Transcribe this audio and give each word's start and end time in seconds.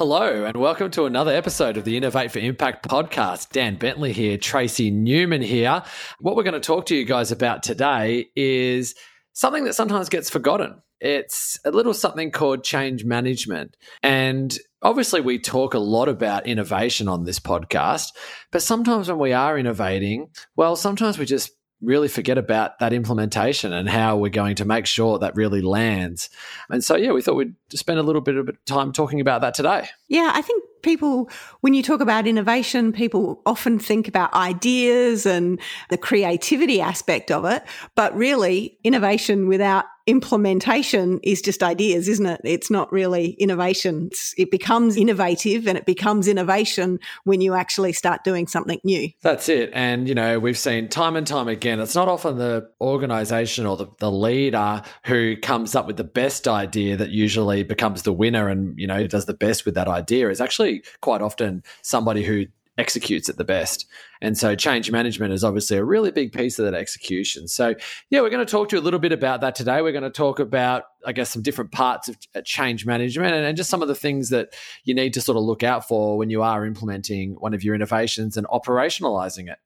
Hello, 0.00 0.46
and 0.46 0.56
welcome 0.56 0.90
to 0.92 1.04
another 1.04 1.30
episode 1.30 1.76
of 1.76 1.84
the 1.84 1.94
Innovate 1.94 2.32
for 2.32 2.38
Impact 2.38 2.88
podcast. 2.88 3.50
Dan 3.50 3.76
Bentley 3.76 4.14
here, 4.14 4.38
Tracey 4.38 4.90
Newman 4.90 5.42
here. 5.42 5.82
What 6.20 6.36
we're 6.36 6.42
going 6.42 6.54
to 6.54 6.58
talk 6.58 6.86
to 6.86 6.96
you 6.96 7.04
guys 7.04 7.30
about 7.30 7.62
today 7.62 8.30
is 8.34 8.94
something 9.34 9.64
that 9.64 9.74
sometimes 9.74 10.08
gets 10.08 10.30
forgotten. 10.30 10.80
It's 11.00 11.60
a 11.66 11.70
little 11.70 11.92
something 11.92 12.30
called 12.30 12.64
change 12.64 13.04
management. 13.04 13.76
And 14.02 14.58
obviously, 14.80 15.20
we 15.20 15.38
talk 15.38 15.74
a 15.74 15.78
lot 15.78 16.08
about 16.08 16.46
innovation 16.46 17.06
on 17.06 17.24
this 17.24 17.38
podcast, 17.38 18.14
but 18.52 18.62
sometimes 18.62 19.10
when 19.10 19.18
we 19.18 19.34
are 19.34 19.58
innovating, 19.58 20.30
well, 20.56 20.76
sometimes 20.76 21.18
we 21.18 21.26
just 21.26 21.50
really 21.82 22.08
forget 22.08 22.38
about 22.38 22.78
that 22.78 22.94
implementation 22.94 23.74
and 23.74 23.86
how 23.86 24.16
we're 24.16 24.30
going 24.30 24.56
to 24.56 24.64
make 24.64 24.86
sure 24.86 25.18
that 25.18 25.36
really 25.36 25.60
lands. 25.60 26.30
And 26.70 26.82
so, 26.82 26.96
yeah, 26.96 27.12
we 27.12 27.20
thought 27.20 27.36
we'd 27.36 27.54
spend 27.76 27.98
a 27.98 28.02
little 28.02 28.20
bit 28.20 28.36
of 28.36 28.48
time 28.64 28.92
talking 28.92 29.20
about 29.20 29.40
that 29.42 29.54
today. 29.54 29.88
Yeah, 30.08 30.30
I 30.34 30.42
think 30.42 30.64
people, 30.82 31.30
when 31.60 31.74
you 31.74 31.82
talk 31.82 32.00
about 32.00 32.26
innovation, 32.26 32.92
people 32.92 33.42
often 33.46 33.78
think 33.78 34.08
about 34.08 34.32
ideas 34.34 35.26
and 35.26 35.60
the 35.88 35.98
creativity 35.98 36.80
aspect 36.80 37.30
of 37.30 37.44
it. 37.44 37.62
But 37.94 38.14
really, 38.14 38.78
innovation 38.84 39.48
without 39.48 39.84
implementation 40.06 41.20
is 41.22 41.40
just 41.40 41.62
ideas, 41.62 42.08
isn't 42.08 42.26
it? 42.26 42.40
It's 42.42 42.70
not 42.70 42.90
really 42.92 43.30
innovation. 43.32 44.08
It's, 44.10 44.34
it 44.36 44.50
becomes 44.50 44.96
innovative 44.96 45.68
and 45.68 45.78
it 45.78 45.86
becomes 45.86 46.26
innovation 46.26 46.98
when 47.24 47.40
you 47.40 47.54
actually 47.54 47.92
start 47.92 48.24
doing 48.24 48.46
something 48.46 48.80
new. 48.82 49.10
That's 49.22 49.48
it. 49.48 49.70
And, 49.72 50.08
you 50.08 50.14
know, 50.14 50.40
we've 50.40 50.58
seen 50.58 50.88
time 50.88 51.14
and 51.16 51.26
time 51.26 51.46
again, 51.48 51.78
it's 51.78 51.94
not 51.94 52.08
often 52.08 52.38
the 52.38 52.68
organization 52.80 53.66
or 53.66 53.76
the, 53.76 53.86
the 53.98 54.10
leader 54.10 54.82
who 55.04 55.36
comes 55.36 55.76
up 55.76 55.86
with 55.86 55.96
the 55.96 56.04
best 56.04 56.48
idea 56.48 56.96
that 56.96 57.10
usually 57.10 57.59
becomes 57.62 58.02
the 58.02 58.12
winner 58.12 58.48
and, 58.48 58.78
you 58.78 58.86
know, 58.86 59.06
does 59.06 59.26
the 59.26 59.34
best 59.34 59.64
with 59.64 59.74
that 59.74 59.88
idea. 59.88 60.28
Is 60.30 60.40
actually 60.40 60.82
quite 61.00 61.22
often 61.22 61.62
somebody 61.82 62.22
who 62.22 62.46
executes 62.80 63.28
it 63.28 63.36
the 63.36 63.44
best. 63.44 63.86
And 64.22 64.36
so 64.36 64.54
change 64.54 64.90
management 64.90 65.32
is 65.32 65.44
obviously 65.44 65.76
a 65.76 65.84
really 65.84 66.10
big 66.10 66.32
piece 66.32 66.58
of 66.58 66.64
that 66.64 66.74
execution. 66.74 67.46
So, 67.46 67.74
yeah, 68.08 68.20
we're 68.20 68.30
going 68.30 68.44
to 68.44 68.50
talk 68.50 68.70
to 68.70 68.76
you 68.76 68.82
a 68.82 68.82
little 68.82 68.98
bit 68.98 69.12
about 69.12 69.42
that 69.42 69.54
today. 69.54 69.82
We're 69.82 69.92
going 69.92 70.02
to 70.02 70.10
talk 70.10 70.38
about, 70.38 70.84
I 71.06 71.12
guess, 71.12 71.30
some 71.30 71.42
different 71.42 71.72
parts 71.72 72.08
of 72.08 72.16
uh, 72.34 72.40
change 72.42 72.86
management 72.86 73.34
and, 73.34 73.44
and 73.44 73.56
just 73.56 73.70
some 73.70 73.82
of 73.82 73.88
the 73.88 73.94
things 73.94 74.30
that 74.30 74.54
you 74.84 74.94
need 74.94 75.12
to 75.14 75.20
sort 75.20 75.36
of 75.36 75.44
look 75.44 75.62
out 75.62 75.86
for 75.86 76.16
when 76.16 76.30
you 76.30 76.42
are 76.42 76.64
implementing 76.64 77.34
one 77.34 77.54
of 77.54 77.62
your 77.62 77.74
innovations 77.74 78.36
and 78.36 78.46
operationalizing 78.48 79.50
it. 79.50 79.58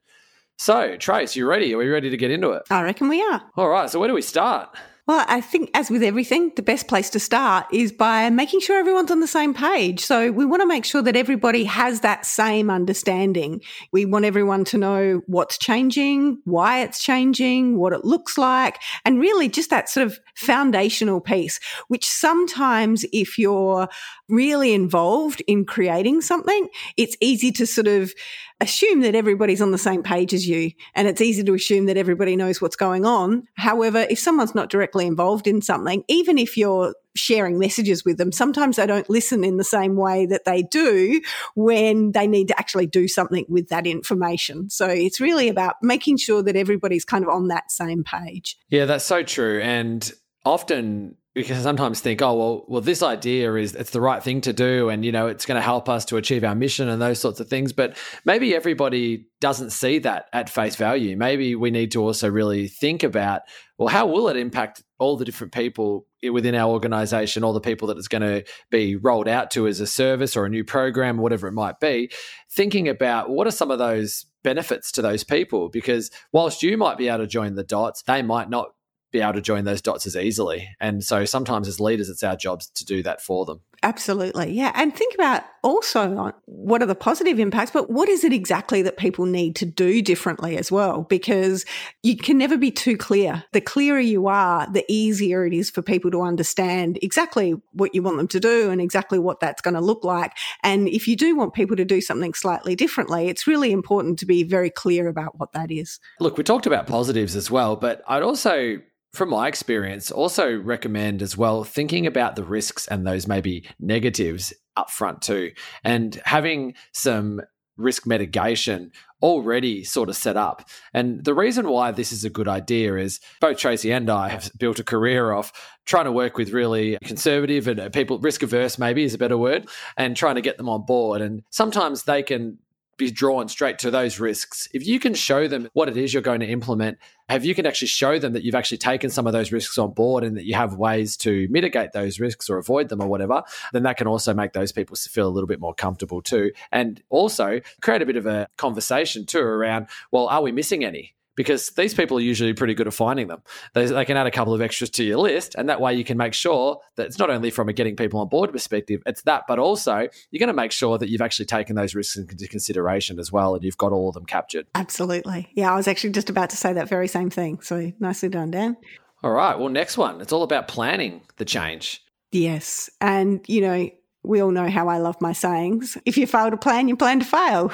So, 0.57 0.97
Trace, 0.97 1.35
you 1.35 1.49
ready? 1.49 1.75
Are 1.75 1.79
we 1.79 1.89
ready 1.89 2.11
to 2.11 2.17
get 2.17 2.31
into 2.31 2.51
it? 2.51 2.63
I 2.71 2.83
reckon 2.83 3.09
we 3.09 3.23
are. 3.23 3.43
All 3.57 3.69
right. 3.69 3.91
So, 3.91 3.99
where 3.99 4.09
do 4.09 4.15
we 4.15 4.23
start? 4.23 4.77
Well, 5.07 5.23
I 5.29 5.43
think, 5.43 5.69
as 5.75 5.91
with 5.91 6.03
everything, 6.03 6.53
the 6.57 6.63
best 6.63 6.89
place 6.89 7.11
to 7.11 7.21
start 7.21 7.67
is 7.71 7.93
by 7.93 8.31
making 8.31 8.61
sure 8.61 8.79
everyone's 8.79 9.11
on 9.11 9.21
the 9.21 9.27
same 9.27 9.53
page. 9.53 10.01
So, 10.01 10.33
we 10.33 10.47
want 10.47 10.63
to 10.63 10.67
make 10.67 10.87
sure 10.87 11.03
that 11.03 11.15
everybody 11.15 11.65
has 11.65 12.01
that 12.01 12.25
same 12.25 12.71
understanding. 12.71 13.61
We 13.93 14.07
want 14.07 14.25
everyone 14.25 14.65
to 14.65 14.79
know 14.79 15.21
what's 15.27 15.59
changing, 15.59 16.41
why 16.45 16.81
it's 16.81 17.05
changing, 17.05 17.77
what 17.77 17.93
it 17.93 18.07
looks 18.07 18.39
like, 18.39 18.81
and 19.05 19.21
really 19.21 19.51
just 19.51 19.69
that 19.69 19.91
sort 19.91 20.07
of 20.07 20.19
foundational 20.37 21.21
piece, 21.21 21.61
which 21.89 22.07
sometimes, 22.07 23.05
if 23.13 23.39
you're 23.39 23.89
really 24.31 24.73
involved 24.73 25.43
in 25.47 25.67
creating 25.67 26.23
something, 26.23 26.67
it's 26.97 27.15
easy 27.21 27.53
to 27.53 27.67
sort 27.67 27.89
of 27.89 28.15
assume 28.61 29.01
that 29.01 29.15
everybody's 29.15 29.61
on 29.61 29.73
the 29.73 29.79
same 29.79 30.03
page 30.03 30.33
as 30.33 30.47
you. 30.47 30.71
And 30.95 31.09
it's 31.09 31.21
easy 31.21 31.43
to 31.45 31.55
assume 31.55 31.87
that 31.87 31.97
everybody 31.97 32.37
knows 32.37 32.61
what's 32.61 32.77
going 32.77 33.05
on. 33.05 33.45
However, 33.55 34.07
if 34.09 34.19
someone's 34.19 34.55
not 34.55 34.71
directly 34.71 35.07
involved 35.07 35.47
in 35.47 35.61
something, 35.61 36.05
even 36.09 36.39
if 36.39 36.57
you're 36.57 36.95
sharing 37.17 37.59
messages 37.59 38.05
with 38.05 38.17
them, 38.17 38.33
sometimes 38.33 38.77
they 38.77 38.87
don't 38.87 39.11
listen 39.11 39.45
in 39.45 39.57
the 39.57 39.65
same 39.65 39.97
way 39.97 40.27
that 40.27 40.45
they 40.45 40.63
do 40.63 41.21
when 41.55 42.13
they 42.13 42.27
need 42.27 42.49
to 42.49 42.59
actually 42.59 42.87
do 42.87 43.07
something 43.09 43.45
with 43.49 43.69
that 43.69 43.87
information. 43.87 44.71
So 44.71 44.87
it's 44.89 45.21
really 45.21 45.49
about 45.49 45.77
making 45.83 46.17
sure 46.17 46.43
that 46.43 46.57
everybody's 46.57 47.05
kind 47.05 47.25
of 47.25 47.31
on 47.31 47.49
that 47.49 47.71
same 47.71 48.05
page. 48.05 48.57
Yeah, 48.69 48.85
that's 48.85 49.05
so 49.05 49.23
true. 49.23 49.61
And 49.61 50.11
often 50.45 51.17
because 51.35 51.63
sometimes 51.63 52.01
think, 52.01 52.23
oh 52.23 52.35
well, 52.35 52.65
well 52.69 52.81
this 52.81 53.03
idea 53.03 53.55
is 53.55 53.75
it's 53.75 53.91
the 53.91 54.01
right 54.01 54.23
thing 54.23 54.41
to 54.43 54.53
do, 54.53 54.89
and 54.89 55.05
you 55.05 55.13
know 55.13 55.27
it's 55.27 55.47
going 55.47 55.57
to 55.57 55.63
help 55.63 55.89
us 55.89 56.05
to 56.07 56.17
achieve 56.17 56.45
our 56.45 56.55
mission 56.55 56.89
and 56.89 57.03
those 57.03 57.21
sorts 57.21 57.41
of 57.41 57.49
things. 57.49 57.73
But 57.73 57.97
maybe 58.25 58.55
everybody 58.55 59.27
doesn't 59.41 59.71
see 59.71 59.99
that 60.01 60.29
at 60.33 60.49
face 60.49 60.77
value. 60.77 61.17
Maybe 61.17 61.55
we 61.55 61.71
need 61.71 61.93
to 61.93 62.03
also 62.03 62.31
really 62.31 62.69
think 62.69 63.03
about, 63.03 63.43
well, 63.79 63.89
how 63.89 64.07
will 64.07 64.29
it 64.29 64.37
impact 64.37 64.83
all 64.99 65.17
the 65.17 65.25
different 65.25 65.53
people 65.53 66.07
within 66.31 66.55
our 66.55 66.71
organization, 66.71 67.45
all 67.45 67.53
the 67.53 67.61
people 67.61 67.89
that 67.89 67.99
it's 67.99 68.09
going 68.09 68.23
to 68.23 68.45
be 68.71 68.97
rolled 68.97 69.29
out 69.29 69.51
to 69.51 69.67
as 69.67 69.81
a 69.81 69.87
service 69.87 70.37
or 70.37 70.47
a 70.47 70.49
new 70.49 70.65
program, 70.65 71.19
whatever 71.19 71.47
it 71.47 71.53
might 71.53 71.81
be. 71.81 72.11
Thinking 72.51 72.89
about 72.89 73.29
what 73.29 73.47
are 73.47 73.53
some 73.53 73.71
of 73.71 73.79
those 73.79 74.25
benefits 74.43 74.93
to 74.93 75.03
those 75.03 75.25
people 75.25 75.69
because 75.69 76.11
whilst 76.33 76.63
you 76.63 76.77
might 76.77 76.99
be 76.99 77.09
able 77.09 77.19
to 77.19 77.27
join 77.27 77.55
the 77.55 77.65
dots, 77.65 78.03
they 78.03 78.23
might 78.23 78.49
not 78.49 78.69
be 79.15 79.21
able 79.21 79.33
to 79.33 79.41
join 79.41 79.65
those 79.65 79.81
dots 79.81 80.07
as 80.07 80.17
easily. 80.17 80.69
And 80.81 81.03
so 81.03 81.25
sometimes 81.25 81.69
as 81.69 81.81
leaders, 81.81 82.11
it's 82.11 82.25
our 82.25 82.37
jobs 82.37 82.69
to 82.71 82.85
do 82.85 83.03
that 83.05 83.23
for 83.23 83.47
them. 83.47 83.61
Absolutely. 83.85 84.51
Yeah. 84.51 84.73
And 84.75 84.97
think 84.97 85.15
about 85.15 85.43
also 85.63 86.33
what 86.47 86.83
are 86.83 86.87
the 86.87 86.95
positive 86.95 87.39
impacts, 87.39 87.71
but 87.71 87.91
what 87.91 88.09
is 88.09 88.25
it 88.25 88.33
exactly 88.33 88.81
that 88.83 88.97
people 88.97 89.27
need 89.27 89.55
to 89.57 89.67
do 89.67 90.01
differently 90.01 90.57
as 90.57 90.73
well? 90.73 91.03
Because 91.03 91.67
you 92.03 92.17
can 92.17 92.39
never 92.39 92.57
be 92.57 92.71
too 92.71 92.97
clear. 92.97 93.45
The 93.53 93.61
clearer 93.61 94.01
you 94.01 94.27
are, 94.27 94.67
the 94.73 94.85
easier 94.89 95.45
it 95.45 95.53
is 95.53 95.71
for 95.71 95.83
people 95.83 96.11
to 96.13 96.23
understand 96.23 96.99
exactly 97.03 97.55
what 97.73 97.95
you 97.95 98.03
want 98.03 98.17
them 98.17 98.29
to 98.29 98.41
do 98.41 98.71
and 98.71 98.81
exactly 98.81 99.19
what 99.19 99.39
that's 99.39 99.61
going 99.61 99.75
to 99.75 99.83
look 99.83 100.03
like. 100.03 100.33
And 100.63 100.89
if 100.89 101.07
you 101.07 101.15
do 101.15 101.37
want 101.37 101.53
people 101.53 101.77
to 101.77 101.85
do 101.85 102.01
something 102.01 102.33
slightly 102.33 102.75
differently, 102.75 103.29
it's 103.29 103.47
really 103.47 103.71
important 103.71 104.19
to 104.21 104.27
be 104.27 104.45
very 104.45 104.71
clear 104.71 105.09
about 105.09 105.39
what 105.39 105.53
that 105.53 105.71
is. 105.71 106.01
Look, 106.21 106.39
we 106.39 106.43
talked 106.43 106.67
about 106.67 106.87
positives 106.87 107.37
as 107.37 107.51
well, 107.51 107.77
but 107.77 108.03
I'd 108.09 108.23
also 108.23 108.79
from 109.15 109.31
my 109.31 109.49
experience, 109.49 110.11
also 110.11 110.59
recommend 110.59 111.23
as 111.23 111.37
well 111.37 111.65
thinking 111.65 112.07
about 112.07 112.37
the 112.37 112.45
risks 112.45 112.87
and 112.89 113.07
those 113.07 113.27
maybe 113.27 113.65
negatives 113.79 114.53
up 114.77 114.91
front 114.91 115.23
too, 115.23 115.53
and 115.85 116.21
having 116.25 116.75
some 116.93 117.41
risk 117.77 118.07
mitigation 118.07 118.93
already 119.23 119.83
sort 119.83 120.09
of 120.09 120.17
set 120.17 120.37
up. 120.37 120.69
And 120.93 121.25
the 121.25 121.35
reason 121.35 121.69
why 121.69 121.91
this 121.91 122.13
is 122.13 122.25
a 122.25 122.31
good 122.31 122.47
idea 122.47 122.97
is 122.97 123.21
both 123.41 123.57
Tracey 123.57 123.91
and 123.91 124.11
I 124.11 124.29
have 124.29 124.51
built 124.59 124.79
a 124.79 124.85
career 124.85 125.33
off 125.33 125.53
trying 125.87 126.05
to 126.05 126.13
work 126.13 126.37
with 126.37 126.51
really 126.51 126.99
conservative 127.05 127.67
and 127.67 127.93
people 127.93 128.19
risk 128.19 128.43
averse 128.43 128.79
maybe 128.79 129.03
is 129.03 129.15
a 129.15 129.19
better 129.19 129.39
word 129.39 129.67
and 129.97 130.17
trying 130.17 130.35
to 130.35 130.41
get 130.41 130.57
them 130.59 130.69
on 130.69 130.85
board 130.85 131.21
and 131.21 131.43
sometimes 131.51 132.05
they 132.05 132.23
can 132.23 132.59
be 132.97 133.11
drawn 133.11 133.49
straight 133.49 133.79
to 133.81 133.91
those 133.91 134.21
risks. 134.21 134.69
If 134.73 134.87
you 134.87 135.01
can 135.01 135.15
show 135.15 135.49
them 135.49 135.69
what 135.73 135.89
it 135.89 135.97
is 135.97 136.13
you're 136.13 136.23
going 136.23 136.41
to 136.41 136.47
implement, 136.47 136.99
if 137.29 137.45
you 137.45 137.55
can 137.55 137.67
actually 137.67 137.89
show 137.89 138.19
them 138.19 138.33
that 138.35 138.45
you've 138.45 138.55
actually 138.55 138.79
taken 138.79 139.11
some 139.11 139.27
of 139.27 139.33
those 139.33 139.53
risks 139.53 139.79
on 139.79 139.93
board 139.93 140.25
and 140.25 140.37
that 140.37 140.45
you 140.45 140.55
have 140.55 140.75
ways 140.75 141.17
to 141.19 141.49
mitigate 141.51 141.93
those 141.93 142.21
risks 142.21 142.51
or 142.51 142.59
avoid 142.59 142.89
them 142.89 143.01
or 143.01 143.07
whatever, 143.07 143.43
then 143.73 143.83
that 143.85 143.97
can 143.97 144.07
also 144.07 144.35
make 144.35 144.53
those 144.53 144.73
people 144.73 144.97
feel 144.97 145.27
a 145.27 145.31
little 145.31 145.49
bit 145.49 145.61
more 145.61 145.75
comfortable 145.75 146.21
too. 146.21 146.53
And 146.71 147.03
also 147.09 147.61
create 147.81 148.03
a 148.03 148.07
bit 148.07 148.17
of 148.17 148.27
a 148.27 148.49
conversation 148.57 149.27
too 149.27 149.41
around, 149.41 149.87
well, 150.11 150.29
are 150.29 150.43
we 150.43 150.53
missing 150.53 150.85
any? 150.85 151.15
Because 151.37 151.71
these 151.71 151.95
people 151.95 152.19
are 152.19 152.23
usually 152.23 152.53
pretty 152.53 152.75
good 152.75 152.87
at 152.87 152.95
finding 152.95 153.29
them. 153.29 153.43
They, 153.75 153.87
they, 153.87 154.05
can 154.05 154.17
add 154.17 154.27
a 154.27 154.31
couple 154.31 154.55
of 154.55 154.61
extras 154.61 154.91
to 154.91 155.05
your 155.05 155.19
list, 155.19 155.55
and 155.57 155.69
that 155.69 155.81
way 155.81 155.95
you 155.95 156.05
can 156.05 156.17
make 156.17 156.35
sure 156.35 156.81
that 156.97 157.07
it's 157.07 157.19
not 157.19 157.31
only 157.31 157.51
from 157.51 157.69
a 157.69 157.73
getting 157.73 157.97
people 157.97 158.21
on 158.21 158.29
board 158.29 158.53
perspective, 158.53 159.03
it's 159.07 159.23
that, 159.23 159.45
but 159.49 159.59
also 159.59 160.09
you're 160.31 160.39
going 160.39 160.49
to 160.49 160.53
make 160.53 160.73
sure 160.73 160.99
that 160.99 161.09
you've 161.09 161.21
actually 161.21 161.47
taken 161.47 161.77
those 161.77 161.95
risks 161.95 162.17
into 162.17 162.47
consideration 162.49 163.19
as 163.19 163.33
well, 163.33 163.55
and 163.55 163.65
you've 163.65 163.79
got 163.79 163.93
all 163.93 164.09
of 164.09 164.15
them 164.15 164.27
captured. 164.27 164.67
Absolutely. 164.75 165.49
Yeah, 165.55 165.73
I 165.73 165.77
was 165.77 165.89
actually 165.89 166.11
just 166.11 166.31
about 166.31 166.51
to 166.51 166.57
say 166.57 166.73
that 166.73 166.89
very 166.89 167.09
same 167.09 167.31
thing. 167.31 167.61
So 167.61 167.93
nicely 167.99 168.29
done, 168.29 168.51
Dan. 168.51 168.77
All 169.23 169.31
right. 169.31 169.59
Well, 169.59 169.71
next 169.71 169.97
one. 169.97 170.21
It's 170.21 170.33
all 170.33 170.43
about 170.43 170.69
planning 170.69 171.23
the 171.39 171.47
change. 171.47 172.03
Yes. 172.31 172.91
And, 173.01 173.41
you 173.49 173.63
know, 173.63 173.91
we 174.23 174.41
all 174.41 174.51
know 174.51 174.69
how 174.69 174.89
I 174.89 174.99
love 174.99 175.17
my 175.21 175.33
sayings. 175.33 175.97
If 176.05 176.19
you 176.19 176.27
fail 176.27 176.51
to 176.51 176.57
plan, 176.57 176.89
you 176.89 176.97
plan 176.97 177.21
to 177.21 177.25
fail. 177.25 177.71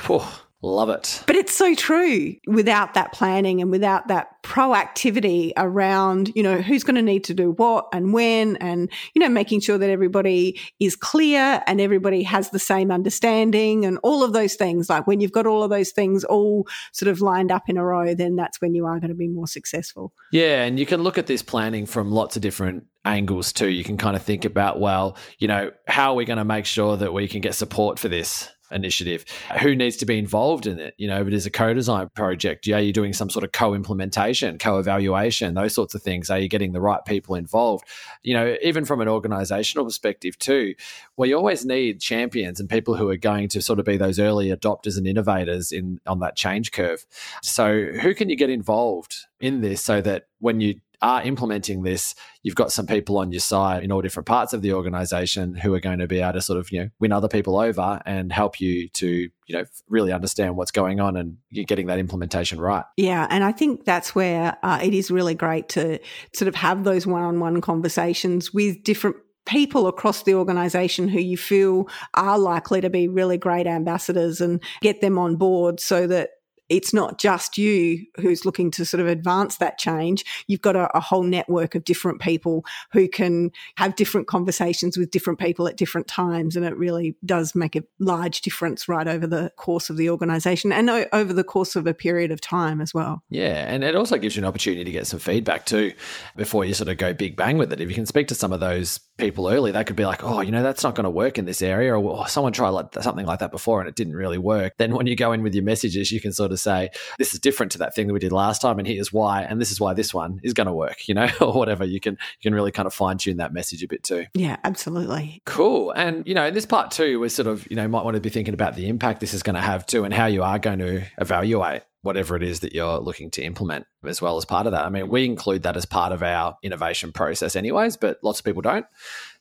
Love 0.63 0.91
it. 0.91 1.23
But 1.27 1.37
it's 1.37 1.57
so 1.57 1.75
true 1.75 2.35
without 2.47 2.93
that 2.93 3.15
planning 3.15 3.63
and 3.63 3.71
without 3.71 4.09
that 4.09 4.43
proactivity 4.43 5.53
around, 5.57 6.33
you 6.35 6.43
know, 6.43 6.61
who's 6.61 6.85
going 6.85 6.97
to 6.97 7.03
need 7.03 7.25
to 7.25 7.35
do 7.35 7.53
what 7.53 7.89
and 7.95 8.13
when 8.13 8.57
and, 8.57 8.91
you 9.15 9.21
know, 9.21 9.29
making 9.31 9.61
sure 9.61 9.79
that 9.79 9.89
everybody 9.89 10.61
is 10.79 10.97
clear 10.97 11.63
and 11.67 11.81
everybody 11.81 12.23
has 12.23 12.51
the 12.51 12.59
same 12.59 12.91
understanding 12.91 13.87
and 13.87 13.99
all 14.03 14.23
of 14.23 14.35
those 14.35 14.55
things. 14.55 14.91
Like 14.91 15.07
when 15.07 15.21
you've 15.21 15.33
got 15.33 15.47
all 15.47 15.63
of 15.63 15.71
those 15.71 15.93
things 15.93 16.25
all 16.25 16.69
sort 16.93 17.09
of 17.09 17.23
lined 17.23 17.51
up 17.51 17.71
in 17.71 17.79
a 17.79 17.85
row, 17.85 18.15
then 18.15 18.37
that's 18.37 18.61
when 18.61 18.75
you 18.75 18.85
are 18.85 19.01
going 19.01 19.09
to 19.09 19.15
be 19.15 19.29
more 19.29 19.47
successful. 19.47 20.13
Yeah. 20.31 20.65
And 20.65 20.79
you 20.79 20.85
can 20.85 21.03
look 21.03 21.17
at 21.17 21.27
this 21.27 21.43
planning 21.43 21.87
from 21.87 22.11
lots 22.11 22.37
of 22.37 22.43
different 22.43 22.85
angles 23.07 23.55
too. 23.55 23.71
You 23.71 23.83
can 23.83 23.97
kind 23.97 24.15
of 24.15 24.23
think 24.23 24.45
about, 24.45 24.79
well, 24.79 25.17
you 25.39 25.49
know, 25.49 25.71
how 25.87 26.13
are 26.13 26.17
we 26.17 26.27
going 26.27 26.37
to 26.37 26.45
make 26.45 26.67
sure 26.67 26.99
that 26.99 27.15
we 27.15 27.29
can 27.29 27.41
get 27.41 27.55
support 27.55 27.99
for 27.99 28.09
this? 28.09 28.51
Initiative. 28.71 29.25
Who 29.61 29.75
needs 29.75 29.97
to 29.99 30.07
be 30.07 30.19
involved 30.19 30.67
in 30.67 30.79
it? 30.79 30.95
You 30.97 31.09
know, 31.09 31.21
if 31.21 31.27
it 31.29 31.35
is 31.35 31.47
a 31.47 31.51
co-design 31.51 32.11
project, 32.15 32.67
yeah, 32.67 32.79
you're 32.79 32.93
doing 32.93 33.13
some 33.13 33.31
sort 33.31 33.45
of 33.45 33.53
co-implementation, 33.53 34.59
co-evaluation, 34.59 35.55
those 35.55 35.75
sorts 35.75 35.95
of 35.95 36.03
things. 36.03 36.31
Are 36.31 36.39
you 36.39 36.49
getting 36.49 36.73
the 36.73 36.81
right 36.81 37.05
people 37.05 37.35
involved? 37.35 37.85
You 38.23 38.35
know, 38.35 38.57
even 38.63 38.85
from 38.85 39.01
an 39.01 39.09
organizational 39.09 39.85
perspective 39.85 40.39
too, 40.39 40.75
well, 41.17 41.29
you 41.29 41.37
always 41.37 41.65
need 41.65 42.01
champions 42.01 42.61
and 42.61 42.69
people 42.69 42.97
who 42.97 43.09
are 43.11 43.17
going 43.17 43.49
to 43.49 43.63
sort 43.63 43.79
of 43.79 43.85
be 43.85 43.97
those 43.97 44.19
early 44.19 44.49
adopters 44.49 44.97
and 44.97 45.07
innovators 45.07 45.73
in 45.73 46.01
on 46.07 46.21
that 46.21 46.37
change 46.37 46.73
curve. 46.73 47.05
So 47.43 47.87
who 48.01 48.15
can 48.15 48.29
you 48.29 48.37
get 48.37 48.51
involved 48.51 49.15
in 49.41 49.61
this 49.61 49.83
so 49.83 50.01
that 50.01 50.27
when 50.39 50.61
you 50.61 50.81
are 51.03 51.23
implementing 51.23 51.83
this, 51.83 52.15
you've 52.43 52.55
got 52.55 52.73
some 52.73 52.87
people 52.87 53.19
on 53.19 53.33
your 53.33 53.41
side 53.41 53.83
in 53.83 53.91
all 53.91 54.03
different 54.03 54.27
parts 54.27 54.53
of 54.53 54.63
the 54.63 54.73
organization 54.73 55.55
who 55.55 55.73
are 55.75 55.81
going 55.81 55.99
to 55.99 56.07
be 56.07 56.21
able 56.21 56.35
to 56.35 56.41
sort 56.41 56.59
of, 56.59 56.71
you 56.71 56.81
know, 56.81 56.91
win 56.99 57.13
other 57.13 57.29
people 57.29 57.59
over 57.59 58.01
and 58.05 58.33
help 58.33 58.61
you 58.61 58.89
to, 58.91 59.07
you 59.07 59.57
know, 59.57 59.65
really 59.89 60.13
understand 60.13 60.57
what's 60.57 60.71
going 60.71 61.01
on 61.01 61.17
and 61.17 61.37
you're 61.51 61.65
getting 61.65 61.87
that 61.87 61.99
implementation 61.99 62.61
right. 62.61 62.85
Yeah. 62.97 63.27
And 63.31 63.45
I 63.45 63.53
think 63.53 63.85
that's 63.85 64.15
where 64.15 64.57
uh, 64.63 64.79
it 64.83 64.95
is 64.95 65.11
really 65.11 65.35
great 65.35 65.69
to 65.71 65.99
sort 66.35 66.49
of 66.49 66.55
have 66.57 66.85
those 66.85 67.07
one 67.07 67.23
on 67.23 67.41
one 67.41 67.61
conversations 67.61 68.53
with 68.53 68.83
different 68.83 69.17
people 69.47 69.87
across 69.87 70.23
the 70.23 70.35
organization 70.35 71.09
who 71.09 71.19
you 71.19 71.37
feel 71.37 71.89
are 72.15 72.39
likely 72.39 72.81
to 72.81 72.91
be 72.91 73.09
really 73.09 73.39
great 73.39 73.67
ambassadors 73.67 74.41
and 74.41 74.63
get 74.81 75.01
them 75.01 75.19
on 75.19 75.37
board 75.37 75.81
so 75.81 76.07
that 76.07 76.31
it's 76.71 76.95
not 76.95 77.19
just 77.19 77.59
you 77.59 78.07
who's 78.17 78.47
looking 78.47 78.71
to 78.71 78.85
sort 78.85 79.01
of 79.01 79.09
advance 79.09 79.57
that 79.57 79.77
change. 79.77 80.25
You've 80.47 80.63
got 80.63 80.77
a, 80.77 80.97
a, 80.97 81.01
whole 81.01 81.25
network 81.25 81.75
of 81.75 81.85
different 81.85 82.21
people 82.21 82.65
who 82.93 83.09
can 83.09 83.51
have 83.77 83.97
different 83.97 84.29
conversations 84.29 84.97
with 84.97 85.11
different 85.11 85.41
people 85.41 85.67
at 85.67 85.77
different 85.77 86.07
times. 86.07 86.55
And 86.55 86.65
it 86.65 86.77
really 86.77 87.17
does 87.27 87.57
make 87.57 87.75
a 87.75 87.83
large 87.99 88.43
difference 88.43 88.89
right 88.89 89.09
over 89.09 89.27
the 89.27 89.51
course 89.57 89.91
of 89.91 89.97
the 89.97 90.09
organization 90.09 90.71
and 90.71 90.89
over 91.13 91.33
the 91.33 91.43
course 91.43 91.75
of 91.75 91.89
a 91.89 91.95
period 91.95 92.31
of 92.31 92.41
time 92.41 92.81
as 92.81 92.95
well. 92.95 93.25
Yeah. 93.31 93.67
And 93.67 93.83
it 93.83 93.97
also 93.97 94.17
gives 94.17 94.37
you 94.37 94.43
an 94.43 94.47
opportunity 94.47 94.85
to 94.85 94.91
get 94.93 95.09
some 95.09 95.19
feedback 95.19 95.67
too 95.67 95.93
before 96.37 96.65
you 96.65 96.75
sort 96.75 96.89
of 96.89 96.99
go 96.99 97.13
big 97.13 97.35
bang 97.35 97.59
with 97.59 97.73
it. 97.73 97.81
If 97.81 97.89
you 97.89 97.97
can 97.97 98.07
speak 98.07 98.29
to 98.29 98.37
some 98.37 98.53
of 98.53 98.61
those 98.61 98.99
people 99.19 99.49
early, 99.49 99.73
they 99.73 99.83
could 99.83 99.97
be 99.97 100.07
like, 100.07 100.23
oh, 100.23 100.41
you 100.41 100.53
know, 100.53 100.63
that's 100.63 100.85
not 100.85 100.95
going 100.95 101.05
to 101.05 101.11
work 101.11 101.37
in 101.37 101.47
this 101.47 101.63
area, 101.63 101.99
or 101.99 102.21
oh, 102.21 102.25
someone 102.27 102.53
tried 102.53 102.71
like, 102.71 102.95
something 103.01 103.27
like 103.27 103.41
that 103.41 103.51
before 103.51 103.81
and 103.81 103.89
it 103.89 103.97
didn't 103.97 104.15
really 104.15 104.39
work. 104.39 104.75
Then 104.79 104.95
when 104.95 105.09
you 105.09 105.17
go 105.17 105.33
in 105.33 105.43
with 105.43 105.55
your 105.55 105.65
messages, 105.65 106.13
you 106.13 106.21
can 106.21 106.33
sort 106.33 106.53
of 106.53 106.60
say, 106.61 106.91
this 107.19 107.35
is 107.35 107.41
different 107.41 107.73
to 107.73 107.79
that 107.79 107.95
thing 107.95 108.07
that 108.07 108.13
we 108.13 108.21
did 108.21 108.33
last 108.33 108.63
time, 108.63 108.79
and 108.79 108.87
here's 108.87 109.13
why, 109.13 109.43
and 109.43 109.61
this 109.61 109.71
is 109.71 109.81
why 109.81 109.95
this 109.95 110.15
one 110.15 110.41
is 110.43 110.55
going 110.55 110.67
to 110.67 110.73
work, 110.73 111.09
you 111.09 111.15
know, 111.15 111.29
or 111.41 111.53
whatever. 111.53 111.85
You 111.85 112.01
can 112.01 112.15
you 112.15 112.43
can 112.43 112.55
really 112.55 112.73
kind 112.73 112.87
of 112.87 112.95
fine 112.95 113.19
tune 113.19 113.39
that 113.39 113.53
message 113.53 113.83
a 113.83 113.89
bit 113.89 114.03
too. 114.03 114.27
Yeah, 114.35 114.57
absolutely. 114.65 115.43
Cool. 115.47 115.91
And 115.93 116.27
you 116.27 116.35
know, 116.35 116.47
in 116.47 116.55
this 116.55 116.67
part 116.67 116.91
too, 116.91 117.21
we're 117.21 117.29
sort 117.29 117.49
of 117.49 117.69
you 117.71 117.77
know 117.77 117.89
might 117.89 118.05
want 118.05 118.15
to 118.15 118.21
be 118.21 118.31
thinking 118.31 118.55
about 118.55 118.77
the 118.77 118.89
impact 118.89 119.21
this 119.21 119.35
is 119.35 119.43
going 119.43 119.57
to 119.57 119.61
have 119.61 119.87
too, 119.87 120.05
and 120.05 120.15
how 120.15 120.27
you 120.27 120.43
are 120.43 120.59
going 120.59 120.79
to 120.79 121.03
evaluate 121.19 121.83
whatever 122.03 122.35
it 122.35 122.43
is 122.43 122.61
that 122.61 122.73
you're 122.73 122.99
looking 122.99 123.31
to 123.31 123.43
implement 123.43 123.87
as 124.05 124.23
well 124.23 124.37
as 124.39 124.45
part 124.45 124.67
of 124.67 124.73
that. 124.73 124.85
I 124.85 124.89
mean, 124.89 125.09
we 125.09 125.25
include 125.25 125.65
that 125.65 125.77
as 125.77 125.85
part 125.85 126.13
of 126.13 126.23
our 126.23 126.57
innovation 126.63 127.13
process, 127.13 127.55
anyways, 127.57 127.97
but 127.97 128.19
lots 128.23 128.41
of 128.41 128.45
people 128.45 128.63
don't. 128.63 128.87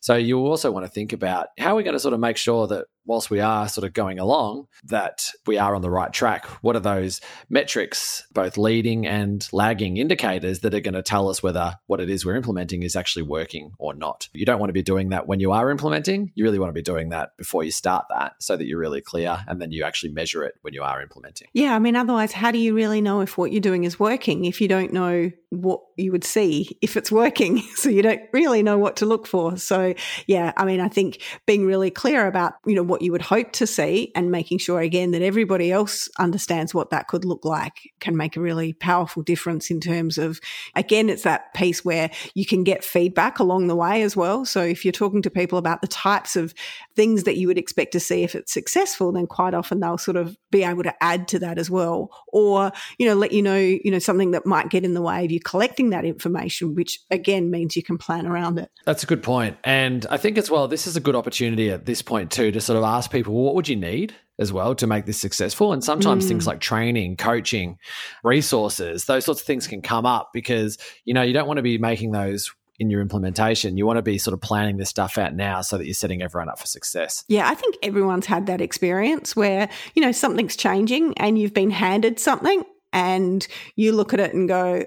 So 0.02 0.16
you 0.16 0.40
also 0.40 0.72
want 0.72 0.86
to 0.86 0.92
think 0.92 1.14
about 1.14 1.48
how 1.58 1.72
are 1.72 1.76
we're 1.76 1.84
going 1.84 1.94
to 1.94 2.00
sort 2.00 2.14
of 2.14 2.20
make 2.20 2.38
sure 2.38 2.68
that 2.68 2.86
whilst 3.10 3.32
we 3.32 3.40
are 3.40 3.68
sort 3.68 3.86
of 3.86 3.92
going 3.92 4.20
along, 4.20 4.68
that 4.84 5.32
we 5.48 5.58
are 5.58 5.74
on 5.74 5.82
the 5.82 5.90
right 5.90 6.14
track. 6.14 6.46
What 6.62 6.76
are 6.76 6.80
those 6.80 7.20
metrics, 7.50 8.24
both 8.32 8.56
leading 8.56 9.08
and 9.08 9.48
lagging 9.52 9.98
indicators 9.98 10.60
that 10.60 10.76
are 10.76 10.80
going 10.80 10.94
to 10.94 11.02
tell 11.02 11.28
us 11.28 11.42
whether 11.42 11.76
what 11.88 12.00
it 12.00 12.10
is 12.10 12.24
we're 12.24 12.36
implementing 12.36 12.84
is 12.84 12.96
actually 12.96 13.24
working 13.24 13.72
or 13.80 13.96
not? 13.96 14.30
You 14.32 14.46
don't 14.46 14.60
want 14.60 14.70
to 14.70 14.74
be 14.74 14.84
doing 14.84 15.10
that 15.10 15.28
when 15.28 15.40
you 15.40 15.52
are 15.52 15.72
implementing. 15.72 16.32
You 16.36 16.44
really 16.44 16.60
want 16.60 16.70
to 16.70 16.74
be 16.74 16.84
doing 16.84 17.10
that 17.10 17.36
before 17.36 17.64
you 17.64 17.72
start 17.72 18.06
that 18.12 18.34
so 18.40 18.56
that 18.56 18.68
you're 18.68 18.80
really 18.80 19.02
clear 19.02 19.44
and 19.48 19.60
then 19.60 19.72
you 19.72 19.84
actually 19.84 20.12
measure 20.12 20.44
it 20.44 20.54
when 20.62 20.76
you 20.76 20.84
are 20.84 21.02
implementing. 21.02 21.48
Yeah. 21.54 21.76
I 21.76 21.80
mean, 21.80 21.96
otherwise, 21.96 22.32
how 22.32 22.52
do 22.52 22.60
you 22.60 22.76
really 22.76 23.02
know 23.02 23.22
if 23.22 23.40
what 23.40 23.52
you're 23.52 23.60
doing 23.60 23.86
is 23.86 24.00
working 24.00 24.46
if 24.46 24.62
you 24.62 24.68
don't 24.68 24.94
know 24.94 25.32
what 25.50 25.82
you 25.98 26.12
would 26.12 26.24
see 26.24 26.78
if 26.80 26.96
it's 26.96 27.12
working? 27.12 27.58
so 27.76 27.90
you 27.90 28.04
don't 28.04 28.22
really 28.34 28.62
know 28.62 28.78
what 28.78 28.98
to 28.98 29.08
look 29.08 29.26
for. 29.26 29.58
So, 29.58 29.89
yeah, 30.28 30.54
I 30.58 30.66
mean, 30.66 30.80
I 30.80 30.88
think 30.88 31.22
being 31.46 31.66
really 31.66 31.92
clear 31.92 32.28
about, 32.28 32.54
you 32.66 32.76
know, 32.76 32.84
what 32.84 33.02
you 33.02 33.12
would 33.12 33.22
hope 33.22 33.52
to 33.54 33.68
see 33.68 34.12
and 34.16 34.32
making 34.32 34.60
sure 34.60 34.80
again 34.80 35.12
that 35.12 35.22
everybody 35.22 35.72
else 35.72 36.10
understands 36.20 36.74
what 36.74 36.90
that 36.90 37.08
could 37.08 37.26
look 37.26 37.46
like 37.46 37.92
can 38.00 38.16
make 38.16 38.36
a 38.36 38.42
really 38.42 38.74
powerful 38.74 39.24
difference 39.24 39.70
in 39.70 39.80
terms 39.80 40.18
of, 40.18 40.40
again, 40.76 41.10
it's 41.10 41.24
that 41.24 41.54
piece 41.54 41.84
where 41.84 42.10
you 42.34 42.46
can 42.46 42.64
get 42.64 42.84
feedback 42.84 43.40
along 43.40 43.68
the 43.68 43.76
way 43.76 44.02
as 44.02 44.16
well. 44.16 44.46
So 44.46 44.62
if 44.62 44.84
you're 44.84 44.92
talking 44.92 45.22
to 45.22 45.30
people 45.30 45.58
about 45.58 45.82
the 45.82 45.88
types 45.88 46.36
of 46.36 46.54
things 46.96 47.24
that 47.24 47.38
you 47.38 47.48
would 47.48 47.58
expect 47.58 47.92
to 47.94 48.00
see 48.00 48.24
if 48.24 48.36
it's 48.36 48.54
successful, 48.54 49.12
then 49.12 49.28
quite 49.28 49.54
often 49.54 49.80
they'll 49.80 49.98
sort 49.98 50.18
of 50.18 50.38
be 50.52 50.64
able 50.64 50.84
to 50.84 51.04
add 51.04 51.28
to 51.30 51.40
that 51.40 51.58
as 51.58 51.70
well. 51.70 52.10
Or, 52.28 52.72
you 52.98 53.08
know, 53.08 53.16
let 53.16 53.32
you 53.32 53.42
know, 53.42 53.58
you 53.58 53.92
know, 53.92 54.00
something 54.00 54.32
that 54.32 54.46
might 54.46 54.70
get 54.70 54.84
in 54.84 54.94
the 54.94 55.02
way 55.02 55.26
of 55.26 55.32
you 55.32 55.40
collecting 55.40 55.92
that 55.92 56.06
information, 56.06 56.76
which 56.76 57.00
again 57.12 57.52
means 57.52 57.76
you 57.76 57.84
can 57.84 57.98
plan 57.98 58.26
around 58.26 58.60
it. 58.60 58.70
That's 58.86 59.04
a 59.04 59.06
good. 59.06 59.20
And 59.64 60.06
I 60.10 60.18
think 60.18 60.38
as 60.38 60.50
well, 60.50 60.68
this 60.68 60.88
is 60.88 60.96
a 60.96 61.00
good 61.00 61.16
opportunity 61.16 61.70
at 61.70 61.86
this 61.86 62.02
point 62.02 62.32
too 62.32 62.52
to 62.52 62.62
sort 62.62 62.78
of 62.78 62.84
ask 62.84 63.12
people, 63.12 63.34
well, 63.34 63.44
what 63.44 63.56
would 63.56 63.68
you 63.68 63.76
need? 63.76 64.16
as 64.40 64.54
well 64.54 64.74
to 64.74 64.88
make 64.88 65.06
this 65.06 65.20
successful. 65.20 65.74
And 65.74 65.84
sometimes 65.84 66.26
mm. 66.26 66.30
things 66.30 66.48
like 66.48 66.62
training, 66.62 67.18
coaching, 67.18 67.78
resources, 68.24 69.06
those 69.06 69.26
sorts 69.26 69.42
of 69.42 69.46
things 69.46 69.68
can 69.68 69.82
come 69.82 70.06
up 70.06 70.30
because, 70.34 70.78
you 71.04 71.14
know, 71.14 71.22
you 71.22 71.34
don't 71.34 71.46
want 71.46 71.58
to 71.58 71.62
be 71.62 71.78
making 71.78 72.12
those 72.12 72.50
in 72.80 72.90
your 72.90 73.02
implementation. 73.02 73.78
You 73.78 73.86
want 73.86 73.98
to 73.98 74.02
be 74.02 74.18
sort 74.18 74.34
of 74.34 74.42
planning 74.42 74.78
this 74.78 74.90
stuff 74.90 75.18
out 75.18 75.36
now 75.36 75.62
so 75.62 75.78
that 75.78 75.86
you're 75.86 75.94
setting 75.94 76.22
everyone 76.22 76.50
up 76.50 76.60
for 76.60 76.66
success. 76.66 77.24
Yeah, 77.28 77.48
I 77.48 77.56
think 77.56 77.76
everyone's 77.84 78.26
had 78.26 78.48
that 78.48 78.62
experience 78.62 79.36
where, 79.36 79.70
you 79.96 80.02
know, 80.02 80.12
something's 80.12 80.56
changing 80.56 81.18
and 81.18 81.38
you've 81.38 81.54
been 81.54 81.72
handed 81.72 82.20
something 82.20 82.64
and 82.94 83.46
you 83.76 83.92
look 83.92 84.14
at 84.14 84.20
it 84.20 84.34
and 84.34 84.48
go, 84.48 84.86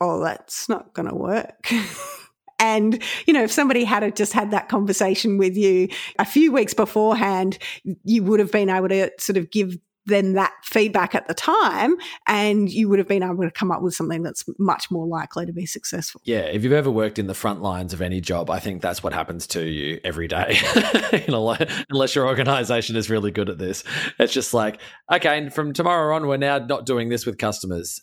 oh, 0.00 0.22
that's 0.22 0.68
not 0.68 0.92
going 0.94 1.08
to 1.08 1.14
work. 1.14 1.72
And, 2.62 3.02
you 3.26 3.34
know, 3.34 3.42
if 3.42 3.50
somebody 3.50 3.82
had 3.82 4.14
just 4.14 4.32
had 4.32 4.52
that 4.52 4.68
conversation 4.68 5.36
with 5.36 5.56
you 5.56 5.88
a 6.20 6.24
few 6.24 6.52
weeks 6.52 6.72
beforehand, 6.72 7.58
you 8.04 8.22
would 8.22 8.38
have 8.38 8.52
been 8.52 8.70
able 8.70 8.88
to 8.88 9.10
sort 9.18 9.36
of 9.36 9.50
give 9.50 9.76
them 10.06 10.32
that 10.32 10.52
feedback 10.64 11.14
at 11.14 11.28
the 11.28 11.34
time 11.34 11.94
and 12.26 12.70
you 12.70 12.88
would 12.88 12.98
have 12.98 13.08
been 13.08 13.22
able 13.22 13.44
to 13.44 13.50
come 13.50 13.70
up 13.70 13.82
with 13.82 13.94
something 13.94 14.22
that's 14.22 14.44
much 14.58 14.90
more 14.90 15.06
likely 15.06 15.46
to 15.46 15.52
be 15.52 15.66
successful. 15.66 16.20
Yeah, 16.24 16.40
if 16.40 16.64
you've 16.64 16.72
ever 16.72 16.90
worked 16.90 17.18
in 17.18 17.26
the 17.26 17.34
front 17.34 17.62
lines 17.62 17.92
of 17.92 18.02
any 18.02 18.20
job, 18.20 18.50
I 18.50 18.58
think 18.58 18.82
that's 18.82 19.02
what 19.02 19.12
happens 19.12 19.46
to 19.48 19.64
you 19.64 20.00
every 20.02 20.28
day. 20.28 20.58
unless 21.28 22.14
your 22.14 22.26
organization 22.26 22.96
is 22.96 23.08
really 23.08 23.30
good 23.30 23.48
at 23.48 23.58
this. 23.58 23.84
It's 24.18 24.32
just 24.32 24.52
like, 24.52 24.80
okay, 25.12 25.48
from 25.50 25.72
tomorrow 25.72 26.16
on 26.16 26.26
we're 26.26 26.36
now 26.36 26.58
not 26.58 26.86
doing 26.86 27.08
this 27.08 27.24
with 27.24 27.38
customers. 27.38 28.00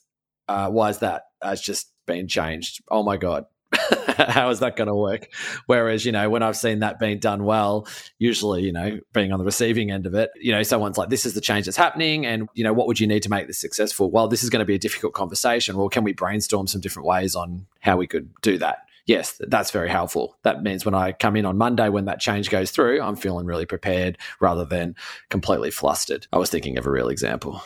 Uh, 0.47 0.69
why 0.69 0.89
is 0.89 0.99
that? 0.99 1.23
Uh, 1.45 1.49
it's 1.49 1.61
just 1.61 1.91
been 2.07 2.27
changed. 2.27 2.81
Oh 2.89 3.03
my 3.03 3.17
god. 3.17 3.45
how 4.17 4.49
is 4.49 4.59
that 4.59 4.75
going 4.75 4.87
to 4.87 4.95
work? 4.95 5.29
Whereas, 5.65 6.05
you 6.05 6.11
know, 6.11 6.29
when 6.29 6.43
I've 6.43 6.57
seen 6.57 6.79
that 6.79 6.99
being 6.99 7.19
done 7.19 7.43
well, 7.43 7.87
usually, 8.17 8.63
you 8.63 8.71
know, 8.71 8.99
being 9.13 9.31
on 9.31 9.39
the 9.39 9.45
receiving 9.45 9.91
end 9.91 10.05
of 10.05 10.13
it, 10.13 10.31
you 10.39 10.51
know, 10.51 10.63
someone's 10.63 10.97
like, 10.97 11.09
this 11.09 11.25
is 11.25 11.33
the 11.33 11.41
change 11.41 11.65
that's 11.65 11.77
happening. 11.77 12.25
And, 12.25 12.49
you 12.53 12.63
know, 12.63 12.73
what 12.73 12.87
would 12.87 12.99
you 12.99 13.07
need 13.07 13.23
to 13.23 13.29
make 13.29 13.47
this 13.47 13.59
successful? 13.59 14.11
Well, 14.11 14.27
this 14.27 14.43
is 14.43 14.49
going 14.49 14.59
to 14.59 14.65
be 14.65 14.75
a 14.75 14.79
difficult 14.79 15.13
conversation. 15.13 15.77
Well, 15.77 15.89
can 15.89 16.03
we 16.03 16.13
brainstorm 16.13 16.67
some 16.67 16.81
different 16.81 17.07
ways 17.07 17.35
on 17.35 17.65
how 17.79 17.97
we 17.97 18.07
could 18.07 18.29
do 18.41 18.57
that? 18.59 18.79
yes, 19.09 19.41
that's 19.47 19.71
very 19.71 19.89
helpful. 19.89 20.37
That 20.43 20.61
means 20.61 20.85
when 20.85 20.93
I 20.93 21.13
come 21.13 21.35
in 21.35 21.45
on 21.45 21.57
Monday, 21.57 21.89
when 21.89 22.05
that 22.05 22.19
change 22.19 22.51
goes 22.51 22.69
through, 22.69 23.01
I'm 23.01 23.15
feeling 23.15 23.47
really 23.47 23.65
prepared 23.65 24.19
rather 24.39 24.63
than 24.63 24.95
completely 25.29 25.71
flustered. 25.71 26.27
I 26.31 26.37
was 26.37 26.51
thinking 26.51 26.77
of 26.77 26.85
a 26.85 26.91
real 26.91 27.09
example. 27.09 27.61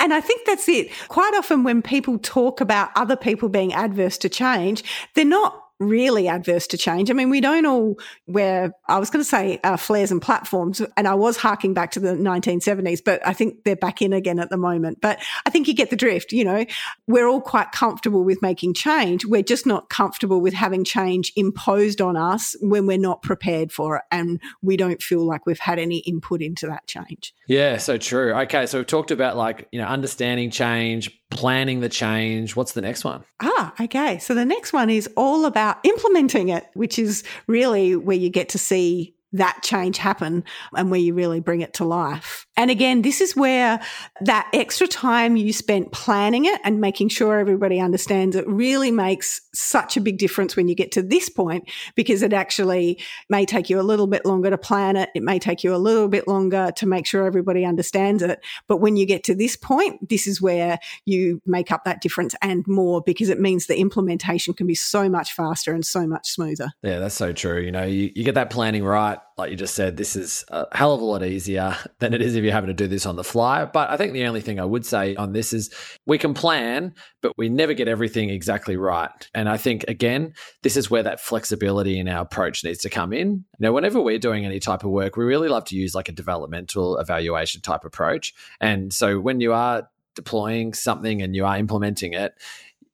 And 0.00 0.12
I 0.12 0.20
think 0.20 0.44
that's 0.44 0.68
it. 0.68 0.90
Quite 1.06 1.34
often, 1.36 1.62
when 1.62 1.82
people 1.82 2.18
talk 2.18 2.60
about 2.60 2.90
other 2.96 3.16
people 3.16 3.48
being 3.48 3.72
adverse 3.72 4.18
to 4.18 4.28
change, 4.28 4.82
they're 5.14 5.24
not 5.24 5.67
really 5.80 6.28
adverse 6.28 6.66
to 6.68 6.78
change. 6.78 7.10
I 7.10 7.14
mean, 7.14 7.30
we 7.30 7.40
don't 7.40 7.66
all 7.66 7.98
wear, 8.26 8.72
I 8.88 8.98
was 8.98 9.10
going 9.10 9.20
to 9.22 9.28
say 9.28 9.60
uh, 9.64 9.76
flares 9.76 10.10
and 10.10 10.20
platforms, 10.20 10.82
and 10.96 11.06
I 11.06 11.14
was 11.14 11.36
harking 11.36 11.74
back 11.74 11.92
to 11.92 12.00
the 12.00 12.10
1970s, 12.10 13.02
but 13.04 13.24
I 13.26 13.32
think 13.32 13.64
they're 13.64 13.76
back 13.76 14.02
in 14.02 14.12
again 14.12 14.38
at 14.38 14.50
the 14.50 14.56
moment. 14.56 15.00
But 15.00 15.22
I 15.46 15.50
think 15.50 15.68
you 15.68 15.74
get 15.74 15.90
the 15.90 15.96
drift. 15.96 16.32
You 16.32 16.44
know, 16.44 16.64
we're 17.06 17.28
all 17.28 17.40
quite 17.40 17.72
comfortable 17.72 18.24
with 18.24 18.42
making 18.42 18.74
change. 18.74 19.24
We're 19.24 19.42
just 19.42 19.66
not 19.66 19.88
comfortable 19.88 20.40
with 20.40 20.54
having 20.54 20.84
change 20.84 21.32
imposed 21.36 22.00
on 22.00 22.16
us 22.16 22.56
when 22.60 22.86
we're 22.86 22.98
not 22.98 23.22
prepared 23.22 23.72
for 23.72 23.96
it 23.96 24.02
and 24.10 24.40
we 24.62 24.76
don't 24.76 25.02
feel 25.02 25.24
like 25.24 25.46
we've 25.46 25.58
had 25.58 25.78
any 25.78 25.98
input 25.98 26.42
into 26.42 26.66
that 26.66 26.86
change. 26.86 27.34
Yeah, 27.46 27.78
so 27.78 27.96
true. 27.96 28.32
Okay, 28.32 28.66
so 28.66 28.78
we've 28.78 28.86
talked 28.86 29.10
about 29.10 29.36
like, 29.36 29.68
you 29.72 29.80
know, 29.80 29.86
understanding 29.86 30.50
change, 30.50 31.18
planning 31.30 31.80
the 31.80 31.88
change. 31.88 32.56
What's 32.56 32.72
the 32.72 32.80
next 32.80 33.04
one? 33.04 33.24
Ah, 33.40 33.74
okay. 33.80 34.18
So 34.18 34.34
the 34.34 34.44
next 34.44 34.72
one 34.72 34.90
is 34.90 35.08
all 35.16 35.44
about 35.44 35.78
implementing 35.84 36.48
it, 36.48 36.66
which 36.74 36.98
is 36.98 37.22
really 37.46 37.96
where 37.96 38.16
you 38.16 38.30
get 38.30 38.48
to 38.50 38.58
see 38.58 39.14
that 39.32 39.60
change 39.62 39.98
happen 39.98 40.44
and 40.74 40.90
where 40.90 41.00
you 41.00 41.14
really 41.14 41.40
bring 41.40 41.60
it 41.60 41.74
to 41.74 41.84
life. 41.84 42.46
And 42.56 42.70
again, 42.70 43.02
this 43.02 43.20
is 43.20 43.36
where 43.36 43.80
that 44.22 44.48
extra 44.52 44.88
time 44.88 45.36
you 45.36 45.52
spent 45.52 45.92
planning 45.92 46.46
it 46.46 46.60
and 46.64 46.80
making 46.80 47.10
sure 47.10 47.38
everybody 47.38 47.78
understands 47.78 48.34
it 48.36 48.48
really 48.48 48.90
makes 48.90 49.40
such 49.54 49.96
a 49.96 50.00
big 50.00 50.18
difference 50.18 50.56
when 50.56 50.66
you 50.66 50.74
get 50.74 50.92
to 50.92 51.02
this 51.02 51.28
point 51.28 51.70
because 51.94 52.22
it 52.22 52.32
actually 52.32 52.98
may 53.28 53.44
take 53.44 53.68
you 53.68 53.78
a 53.80 53.82
little 53.82 54.06
bit 54.06 54.24
longer 54.24 54.50
to 54.50 54.58
plan 54.58 54.96
it. 54.96 55.10
It 55.14 55.22
may 55.22 55.38
take 55.38 55.62
you 55.62 55.74
a 55.74 55.76
little 55.76 56.08
bit 56.08 56.26
longer 56.26 56.72
to 56.76 56.86
make 56.86 57.06
sure 57.06 57.26
everybody 57.26 57.64
understands 57.64 58.22
it. 58.22 58.40
But 58.66 58.78
when 58.78 58.96
you 58.96 59.04
get 59.06 59.24
to 59.24 59.34
this 59.34 59.56
point, 59.56 60.08
this 60.08 60.26
is 60.26 60.40
where 60.40 60.78
you 61.04 61.42
make 61.44 61.70
up 61.70 61.84
that 61.84 62.00
difference 62.00 62.34
and 62.40 62.66
more 62.66 63.02
because 63.02 63.28
it 63.28 63.40
means 63.40 63.66
the 63.66 63.78
implementation 63.78 64.54
can 64.54 64.66
be 64.66 64.74
so 64.74 65.08
much 65.08 65.32
faster 65.32 65.74
and 65.74 65.84
so 65.84 66.06
much 66.06 66.28
smoother. 66.30 66.70
Yeah, 66.82 66.98
that's 66.98 67.14
so 67.14 67.32
true. 67.32 67.60
You 67.60 67.72
know, 67.72 67.84
you, 67.84 68.10
you 68.14 68.24
get 68.24 68.34
that 68.34 68.50
planning 68.50 68.84
right 68.84 69.17
like 69.36 69.50
you 69.50 69.56
just 69.56 69.74
said, 69.74 69.96
this 69.96 70.16
is 70.16 70.44
a 70.48 70.66
hell 70.76 70.94
of 70.94 71.00
a 71.00 71.04
lot 71.04 71.22
easier 71.22 71.76
than 71.98 72.14
it 72.14 72.22
is 72.22 72.34
if 72.34 72.44
you're 72.44 72.52
having 72.52 72.68
to 72.68 72.74
do 72.74 72.86
this 72.86 73.06
on 73.06 73.16
the 73.16 73.24
fly. 73.24 73.64
But 73.64 73.90
I 73.90 73.96
think 73.96 74.12
the 74.12 74.26
only 74.26 74.40
thing 74.40 74.58
I 74.58 74.64
would 74.64 74.84
say 74.84 75.14
on 75.16 75.32
this 75.32 75.52
is 75.52 75.72
we 76.06 76.18
can 76.18 76.34
plan, 76.34 76.94
but 77.22 77.32
we 77.36 77.48
never 77.48 77.74
get 77.74 77.88
everything 77.88 78.30
exactly 78.30 78.76
right. 78.76 79.10
And 79.34 79.48
I 79.48 79.56
think, 79.56 79.84
again, 79.88 80.34
this 80.62 80.76
is 80.76 80.90
where 80.90 81.02
that 81.02 81.20
flexibility 81.20 81.98
in 81.98 82.08
our 82.08 82.22
approach 82.22 82.64
needs 82.64 82.80
to 82.80 82.90
come 82.90 83.12
in. 83.12 83.44
Now, 83.58 83.72
whenever 83.72 84.00
we're 84.00 84.18
doing 84.18 84.44
any 84.44 84.60
type 84.60 84.84
of 84.84 84.90
work, 84.90 85.16
we 85.16 85.24
really 85.24 85.48
love 85.48 85.64
to 85.66 85.76
use 85.76 85.94
like 85.94 86.08
a 86.08 86.12
developmental 86.12 86.98
evaluation 86.98 87.60
type 87.60 87.84
approach. 87.84 88.34
And 88.60 88.92
so 88.92 89.20
when 89.20 89.40
you 89.40 89.52
are 89.52 89.88
deploying 90.18 90.74
something 90.74 91.22
and 91.22 91.36
you 91.36 91.46
are 91.46 91.56
implementing 91.56 92.12
it, 92.12 92.34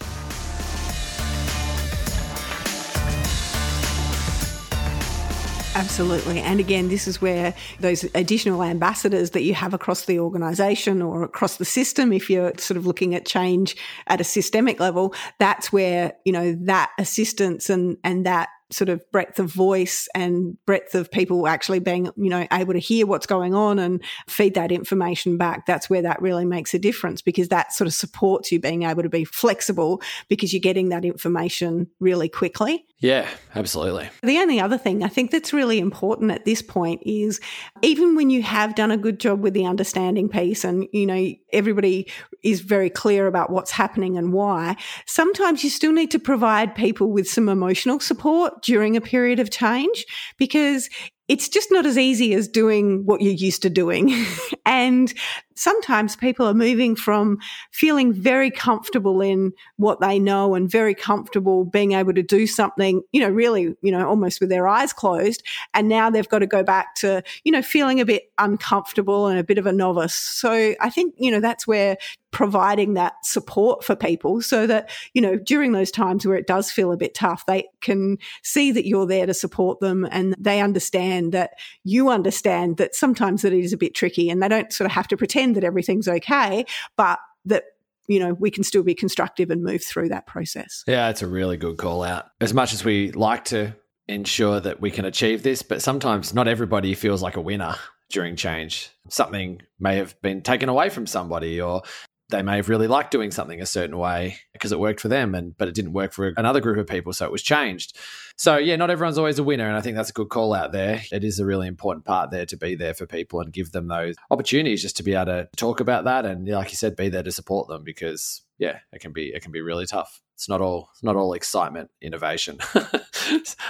Absolutely. 5.76 6.40
And 6.40 6.58
again, 6.58 6.88
this 6.88 7.06
is 7.06 7.22
where 7.22 7.54
those 7.78 8.02
additional 8.16 8.62
ambassadors 8.64 9.30
that 9.30 9.42
you 9.42 9.54
have 9.54 9.72
across 9.72 10.04
the 10.04 10.18
organization 10.18 11.00
or 11.00 11.22
across 11.22 11.56
the 11.58 11.64
system, 11.64 12.12
if 12.12 12.28
you're 12.28 12.52
sort 12.58 12.76
of 12.76 12.86
looking 12.86 13.14
at 13.14 13.24
change 13.24 13.76
at 14.08 14.20
a 14.20 14.24
systemic 14.24 14.80
level, 14.80 15.14
that's 15.38 15.72
where, 15.72 16.14
you 16.24 16.32
know, 16.32 16.56
that 16.62 16.90
assistance 16.98 17.70
and, 17.70 17.96
and 18.02 18.26
that 18.26 18.48
sort 18.72 18.88
of 18.88 19.02
breadth 19.12 19.38
of 19.38 19.52
voice 19.52 20.08
and 20.14 20.56
breadth 20.66 20.94
of 20.94 21.10
people 21.10 21.46
actually 21.46 21.78
being, 21.78 22.06
you 22.16 22.30
know, 22.30 22.46
able 22.52 22.72
to 22.72 22.78
hear 22.80 23.06
what's 23.06 23.26
going 23.26 23.54
on 23.54 23.78
and 23.78 24.02
feed 24.28 24.54
that 24.54 24.72
information 24.72 25.36
back. 25.36 25.66
That's 25.66 25.88
where 25.88 26.02
that 26.02 26.20
really 26.20 26.44
makes 26.44 26.74
a 26.74 26.78
difference 26.80 27.22
because 27.22 27.48
that 27.48 27.72
sort 27.72 27.86
of 27.86 27.94
supports 27.94 28.50
you 28.50 28.60
being 28.60 28.82
able 28.82 29.02
to 29.02 29.08
be 29.08 29.24
flexible 29.24 30.02
because 30.28 30.52
you're 30.52 30.60
getting 30.60 30.88
that 30.88 31.04
information 31.04 31.88
really 32.00 32.28
quickly. 32.28 32.84
Yeah, 33.00 33.26
absolutely. 33.54 34.10
The 34.22 34.38
only 34.38 34.60
other 34.60 34.76
thing 34.76 35.02
I 35.02 35.08
think 35.08 35.30
that's 35.30 35.54
really 35.54 35.78
important 35.78 36.30
at 36.32 36.44
this 36.44 36.60
point 36.60 37.02
is 37.06 37.40
even 37.80 38.14
when 38.14 38.28
you 38.28 38.42
have 38.42 38.74
done 38.74 38.90
a 38.90 38.98
good 38.98 39.18
job 39.18 39.40
with 39.40 39.54
the 39.54 39.64
understanding 39.64 40.28
piece 40.28 40.64
and, 40.64 40.86
you 40.92 41.06
know, 41.06 41.32
everybody 41.50 42.10
is 42.42 42.60
very 42.60 42.90
clear 42.90 43.26
about 43.26 43.48
what's 43.48 43.70
happening 43.70 44.18
and 44.18 44.34
why, 44.34 44.76
sometimes 45.06 45.64
you 45.64 45.70
still 45.70 45.92
need 45.92 46.10
to 46.10 46.18
provide 46.18 46.74
people 46.74 47.10
with 47.10 47.26
some 47.26 47.48
emotional 47.48 48.00
support 48.00 48.62
during 48.62 48.98
a 48.98 49.00
period 49.00 49.40
of 49.40 49.50
change 49.50 50.04
because 50.36 50.90
it's 51.26 51.48
just 51.48 51.70
not 51.70 51.86
as 51.86 51.96
easy 51.96 52.34
as 52.34 52.48
doing 52.48 53.06
what 53.06 53.22
you're 53.22 53.32
used 53.32 53.62
to 53.62 53.70
doing. 53.70 54.12
and 54.66 55.14
sometimes 55.60 56.16
people 56.16 56.46
are 56.46 56.54
moving 56.54 56.96
from 56.96 57.38
feeling 57.70 58.14
very 58.14 58.50
comfortable 58.50 59.20
in 59.20 59.52
what 59.76 60.00
they 60.00 60.18
know 60.18 60.54
and 60.54 60.70
very 60.70 60.94
comfortable 60.94 61.66
being 61.66 61.92
able 61.92 62.14
to 62.14 62.22
do 62.22 62.46
something, 62.46 63.02
you 63.12 63.20
know, 63.20 63.28
really, 63.28 63.76
you 63.82 63.92
know, 63.92 64.08
almost 64.08 64.40
with 64.40 64.48
their 64.48 64.66
eyes 64.66 64.94
closed. 64.94 65.42
And 65.74 65.86
now 65.86 66.08
they've 66.08 66.28
got 66.28 66.38
to 66.38 66.46
go 66.46 66.62
back 66.62 66.94
to, 66.96 67.22
you 67.44 67.52
know, 67.52 67.60
feeling 67.60 68.00
a 68.00 68.06
bit 68.06 68.32
uncomfortable 68.38 69.26
and 69.26 69.38
a 69.38 69.44
bit 69.44 69.58
of 69.58 69.66
a 69.66 69.72
novice. 69.72 70.14
So 70.14 70.74
I 70.80 70.88
think, 70.88 71.14
you 71.18 71.30
know, 71.30 71.40
that's 71.40 71.66
where 71.66 71.98
providing 72.30 72.94
that 72.94 73.14
support 73.24 73.84
for 73.84 73.96
people 73.96 74.40
so 74.40 74.66
that, 74.66 74.88
you 75.14 75.20
know, 75.20 75.36
during 75.36 75.72
those 75.72 75.90
times 75.90 76.24
where 76.24 76.36
it 76.36 76.46
does 76.46 76.70
feel 76.70 76.92
a 76.92 76.96
bit 76.96 77.14
tough, 77.14 77.44
they 77.46 77.64
can 77.80 78.18
see 78.42 78.70
that 78.70 78.86
you're 78.86 79.06
there 79.06 79.26
to 79.26 79.34
support 79.34 79.80
them 79.80 80.06
and 80.10 80.34
they 80.38 80.60
understand 80.60 81.32
that 81.32 81.54
you 81.84 82.08
understand 82.08 82.76
that 82.76 82.94
sometimes 82.94 83.42
that 83.42 83.52
it 83.52 83.64
is 83.64 83.72
a 83.72 83.76
bit 83.76 83.94
tricky 83.94 84.30
and 84.30 84.42
they 84.42 84.48
don't 84.48 84.72
sort 84.72 84.86
of 84.86 84.92
have 84.92 85.08
to 85.08 85.16
pretend 85.16 85.49
pretend 85.50 85.62
that 85.62 85.66
everything's 85.66 86.08
okay, 86.08 86.64
but 86.96 87.18
that 87.46 87.64
you 88.08 88.18
know, 88.18 88.34
we 88.34 88.50
can 88.50 88.64
still 88.64 88.82
be 88.82 88.94
constructive 88.94 89.50
and 89.50 89.62
move 89.62 89.84
through 89.84 90.08
that 90.08 90.26
process. 90.26 90.82
Yeah, 90.88 91.10
it's 91.10 91.22
a 91.22 91.28
really 91.28 91.56
good 91.56 91.76
call 91.76 92.02
out. 92.02 92.26
As 92.40 92.52
much 92.52 92.72
as 92.72 92.84
we 92.84 93.12
like 93.12 93.44
to 93.46 93.76
ensure 94.08 94.58
that 94.58 94.80
we 94.80 94.90
can 94.90 95.04
achieve 95.04 95.44
this, 95.44 95.62
but 95.62 95.80
sometimes 95.80 96.34
not 96.34 96.48
everybody 96.48 96.94
feels 96.94 97.22
like 97.22 97.36
a 97.36 97.40
winner 97.40 97.76
during 98.10 98.34
change. 98.34 98.90
Something 99.08 99.62
may 99.78 99.96
have 99.96 100.20
been 100.22 100.42
taken 100.42 100.68
away 100.68 100.88
from 100.88 101.06
somebody 101.06 101.60
or 101.60 101.82
they 102.30 102.42
may 102.42 102.56
have 102.56 102.68
really 102.68 102.86
liked 102.86 103.10
doing 103.10 103.30
something 103.30 103.60
a 103.60 103.66
certain 103.66 103.98
way 103.98 104.36
because 104.52 104.72
it 104.72 104.80
worked 104.80 105.00
for 105.00 105.08
them 105.08 105.34
and 105.34 105.56
but 105.56 105.68
it 105.68 105.74
didn't 105.74 105.92
work 105.92 106.12
for 106.12 106.32
another 106.36 106.60
group 106.60 106.78
of 106.78 106.86
people 106.86 107.12
so 107.12 107.24
it 107.26 107.32
was 107.32 107.42
changed. 107.42 107.96
So 108.36 108.56
yeah 108.56 108.76
not 108.76 108.90
everyone's 108.90 109.18
always 109.18 109.38
a 109.38 109.44
winner 109.44 109.66
and 109.66 109.76
i 109.76 109.80
think 109.80 109.96
that's 109.96 110.10
a 110.10 110.14
good 110.14 110.28
call 110.28 110.54
out 110.54 110.72
there. 110.72 111.02
It 111.12 111.24
is 111.24 111.38
a 111.38 111.46
really 111.46 111.66
important 111.66 112.04
part 112.04 112.30
there 112.30 112.46
to 112.46 112.56
be 112.56 112.74
there 112.74 112.94
for 112.94 113.06
people 113.06 113.40
and 113.40 113.52
give 113.52 113.72
them 113.72 113.88
those 113.88 114.14
opportunities 114.30 114.82
just 114.82 114.96
to 114.98 115.02
be 115.02 115.14
able 115.14 115.26
to 115.26 115.48
talk 115.56 115.80
about 115.80 116.04
that 116.04 116.24
and 116.24 116.48
like 116.48 116.70
you 116.70 116.76
said 116.76 116.96
be 116.96 117.08
there 117.08 117.22
to 117.22 117.32
support 117.32 117.68
them 117.68 117.84
because 117.84 118.42
yeah 118.58 118.78
it 118.92 119.00
can 119.00 119.12
be 119.12 119.32
it 119.34 119.42
can 119.42 119.52
be 119.52 119.60
really 119.60 119.86
tough 119.86 120.20
it's 120.40 120.48
not 120.48 120.62
all 120.62 120.88
it's 120.92 121.02
not 121.02 121.16
all 121.16 121.34
excitement 121.34 121.90
innovation 122.00 122.58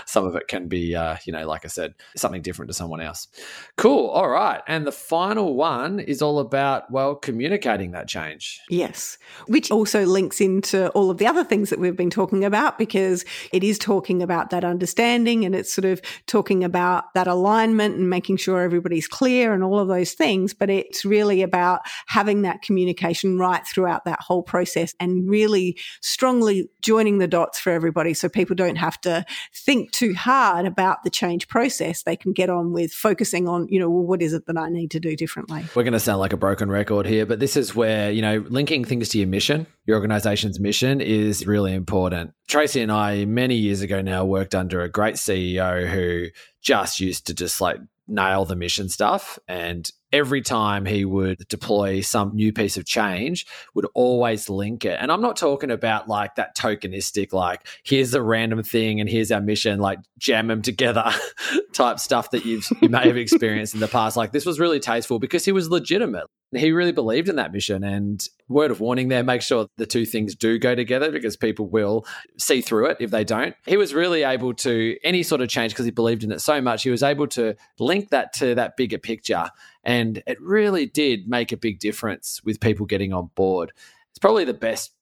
some 0.07 0.27
of 0.27 0.35
it 0.37 0.49
can 0.49 0.69
be, 0.69 0.95
uh, 0.95 1.17
you 1.25 1.33
know, 1.33 1.47
like 1.47 1.65
I 1.65 1.69
said, 1.69 1.95
something 2.17 2.43
different 2.43 2.71
to 2.71 2.75
someone 2.75 3.00
else. 3.00 3.29
Cool. 3.77 4.09
All 4.09 4.29
right. 4.29 4.61
And 4.67 4.87
the 4.87 4.93
final 4.93 5.55
one 5.55 6.00
is 6.00 6.23
all 6.23 6.39
about, 6.39 6.91
well, 6.91 7.15
communicating 7.15 7.93
that 7.93 8.09
change. 8.09 8.61
Yes. 8.69 9.19
Which 9.47 9.71
also 9.71 10.05
links 10.05 10.41
into 10.41 10.89
all 10.91 11.11
of 11.11 11.19
the 11.19 11.27
other 11.27 11.45
things 11.45 11.71
that 11.71 11.79
we've 11.79 11.97
been 11.97 12.11
talking 12.11 12.45
about 12.45 12.79
because 12.79 13.25
it 13.53 13.62
is 13.62 13.79
talking 13.79 14.23
about 14.23 14.50
that 14.50 14.65
understanding 14.65 15.45
and 15.45 15.55
it's 15.55 15.73
sort 15.73 15.85
of 15.85 16.00
talking 16.27 16.65
about 16.65 17.12
that 17.15 17.27
alignment 17.27 17.97
and 17.97 18.11
making 18.11 18.37
sure 18.37 18.61
everybody's 18.61 19.09
clear 19.09 19.53
and 19.53 19.62
all 19.62 19.79
of 19.79 19.89
those 19.89 20.12
things. 20.12 20.55
But 20.55 20.71
it's 20.71 21.05
really 21.05 21.43
about 21.43 21.81
having 22.07 22.43
that 22.43 22.62
communication 22.62 23.39
right 23.39 23.67
throughout 23.67 24.05
that 24.05 24.21
whole 24.21 24.43
process 24.43 24.95
and 24.99 25.29
really 25.29 25.79
strongly 26.00 26.60
joining 26.83 27.19
the 27.19 27.29
dots 27.29 27.59
for 27.59 27.71
everybody 27.71 28.14
so 28.14 28.29
people 28.29 28.57
don't 28.57 28.76
have 28.76 29.00
to 29.02 29.25
think 29.55 29.90
too 29.93 30.14
hard 30.14 30.67
about 30.67 31.02
the 31.05 31.11
change 31.11 31.49
process. 31.49 32.02
They 32.02 32.17
can 32.17 32.33
get 32.33 32.50
on 32.50 32.73
with 32.73 32.93
focusing 32.93 33.49
on, 33.49 33.69
you 33.69 33.79
know, 33.79 33.88
well, 33.90 34.05
what 34.05 34.23
is 34.23 34.33
it 34.33 34.47
that 34.47 34.57
I 34.57 34.69
need 34.69 34.90
to 34.93 35.00
do 35.00 35.17
differently? 35.17 35.64
We're 35.75 35.85
going 35.85 35.93
to 35.93 36.00
sound 36.00 36.21
like 36.21 36.33
a 36.33 36.37
broken 36.37 36.71
record 36.71 37.07
here, 37.07 37.26
but 37.26 37.40
this 37.40 37.57
is 37.57 37.75
where, 37.75 38.11
you 38.11 38.23
know, 38.23 38.45
linking 38.49 38.85
things 38.85 39.09
to 39.11 39.19
your 39.19 39.29
mission, 39.29 39.67
your 39.90 39.97
organization's 39.97 40.61
mission 40.61 41.00
is 41.00 41.49
really 41.49 41.75
important. 41.75 42.32
Tracey 42.47 42.80
and 42.80 42.92
I, 42.92 43.25
many 43.25 43.56
years 43.56 43.80
ago 43.80 44.00
now, 44.00 44.25
worked 44.25 44.54
under 44.54 44.82
a 44.82 44.88
great 44.88 45.16
CEO 45.16 45.88
who 45.88 46.28
just 46.62 47.00
used 47.00 47.26
to 47.26 47.35
just 47.35 47.61
like 47.61 47.80
nail 48.06 48.44
the 48.44 48.54
mission 48.54 48.88
stuff. 48.88 49.37
And 49.49 49.90
every 50.12 50.42
time 50.42 50.87
he 50.87 51.04
would 51.04 51.38
deploy 51.49 52.02
some 52.02 52.37
new 52.37 52.52
piece 52.52 52.76
of 52.76 52.87
change, 52.87 53.47
would 53.75 53.87
always 53.94 54.49
link 54.49 54.85
it. 54.85 54.97
And 55.00 55.11
I'm 55.11 55.23
not 55.23 55.37
talking 55.37 55.73
about 55.73 56.06
like 56.06 56.37
that 56.37 56.56
tokenistic, 56.56 57.32
like 57.32 57.66
here's 57.82 58.14
a 58.14 58.23
random 58.23 58.62
thing 58.62 59.00
and 59.00 59.11
here's 59.11 59.32
our 59.32 59.40
mission, 59.40 59.80
like 59.80 59.99
jam 60.18 60.47
them 60.47 60.62
together 60.62 61.11
type 61.73 61.99
stuff 61.99 62.30
that 62.30 62.44
you've 62.44 62.68
you 62.80 62.88
may 62.88 63.09
have 63.09 63.16
experienced 63.16 63.75
in 63.75 63.80
the 63.80 63.88
past. 63.88 64.16
Like 64.16 64.30
this 64.30 64.47
was 64.47 64.61
really 64.61 64.78
tasteful 64.78 65.18
because 65.18 65.44
he 65.44 65.50
was 65.50 65.68
legitimate 65.68 66.28
he 66.52 66.73
really 66.73 66.92
believed 66.92 67.28
in 67.28 67.37
that 67.37 67.52
mission. 67.52 67.85
And 67.85 68.26
word 68.49 68.71
of 68.71 68.80
warning 68.80 69.09
there, 69.09 69.23
make 69.23 69.42
sure 69.42 69.69
the 69.76 69.87
two 69.87 70.04
things 70.04 70.35
do 70.35 70.59
go 70.59 70.75
together 70.75 71.12
because 71.12 71.37
people 71.37 71.69
will 71.69 72.04
see 72.38 72.61
through 72.61 72.87
it 72.87 72.97
if 73.00 73.11
they 73.11 73.23
don't. 73.23 73.54
He 73.66 73.76
was 73.76 73.95
really 73.95 74.25
able 74.25 74.54
to, 74.54 74.97
any 75.04 75.23
sort 75.23 75.40
of 75.40 75.49
change, 75.49 75.73
because 75.73 75.85
he 75.85 75.92
believed 75.92 76.25
in 76.25 76.33
it 76.33 76.40
so 76.40 76.61
much, 76.61 76.83
he 76.83 76.90
was 76.90 77.02
able 77.02 77.28
to 77.28 77.54
link 77.78 78.11
that 78.11 78.33
to 78.35 78.54
that 78.57 78.76
bigger 78.76 78.99
picture. 78.99 79.49
And 79.85 80.23
it 80.26 80.40
really 80.40 80.87
did 80.87 81.28
make 81.28 81.52
a 81.52 81.57
big 81.57 81.78
difference 81.78 82.40
with 82.45 82.61
people 82.61 82.87
getting 82.87 83.12
on 83.12 83.30
board. 83.35 83.73
It's 84.11 84.19
probably 84.19 84.45
the 84.45 84.52
best 84.54 84.92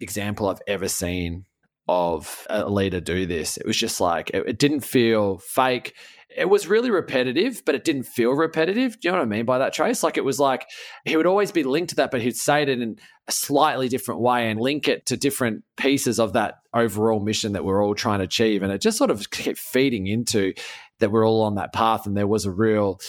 example 0.00 0.48
I've 0.48 0.62
ever 0.66 0.88
seen 0.88 1.44
of 1.86 2.46
a 2.50 2.68
leader 2.68 3.00
do 3.00 3.24
this. 3.24 3.56
It 3.56 3.66
was 3.66 3.76
just 3.76 4.00
like, 4.00 4.30
it, 4.30 4.46
it 4.46 4.58
didn't 4.58 4.80
feel 4.80 5.38
fake 5.38 5.94
it 6.38 6.48
was 6.48 6.68
really 6.68 6.90
repetitive, 6.90 7.62
but 7.66 7.74
it 7.74 7.84
didn't 7.84 8.04
feel 8.04 8.32
repetitive. 8.32 9.00
Do 9.00 9.08
you 9.08 9.12
know 9.12 9.18
what 9.18 9.24
I 9.24 9.28
mean 9.28 9.44
by 9.44 9.58
that, 9.58 9.72
Trace? 9.72 10.04
Like 10.04 10.16
it 10.16 10.24
was 10.24 10.38
like 10.38 10.66
he 11.04 11.16
would 11.16 11.26
always 11.26 11.50
be 11.50 11.64
linked 11.64 11.90
to 11.90 11.96
that, 11.96 12.12
but 12.12 12.22
he'd 12.22 12.36
say 12.36 12.62
it 12.62 12.68
in 12.68 12.96
a 13.26 13.32
slightly 13.32 13.88
different 13.88 14.20
way 14.20 14.48
and 14.48 14.60
link 14.60 14.86
it 14.86 15.06
to 15.06 15.16
different 15.16 15.64
pieces 15.76 16.20
of 16.20 16.34
that 16.34 16.60
overall 16.72 17.18
mission 17.18 17.52
that 17.54 17.64
we're 17.64 17.84
all 17.84 17.94
trying 17.94 18.20
to 18.20 18.24
achieve. 18.24 18.62
And 18.62 18.72
it 18.72 18.80
just 18.80 18.98
sort 18.98 19.10
of 19.10 19.30
kept 19.30 19.58
feeding 19.58 20.06
into 20.06 20.54
that 21.00 21.10
we're 21.10 21.26
all 21.26 21.42
on 21.42 21.56
that 21.56 21.72
path 21.72 22.06
and 22.06 22.16
there 22.16 22.26
was 22.26 22.44
a 22.44 22.52
real 22.52 23.00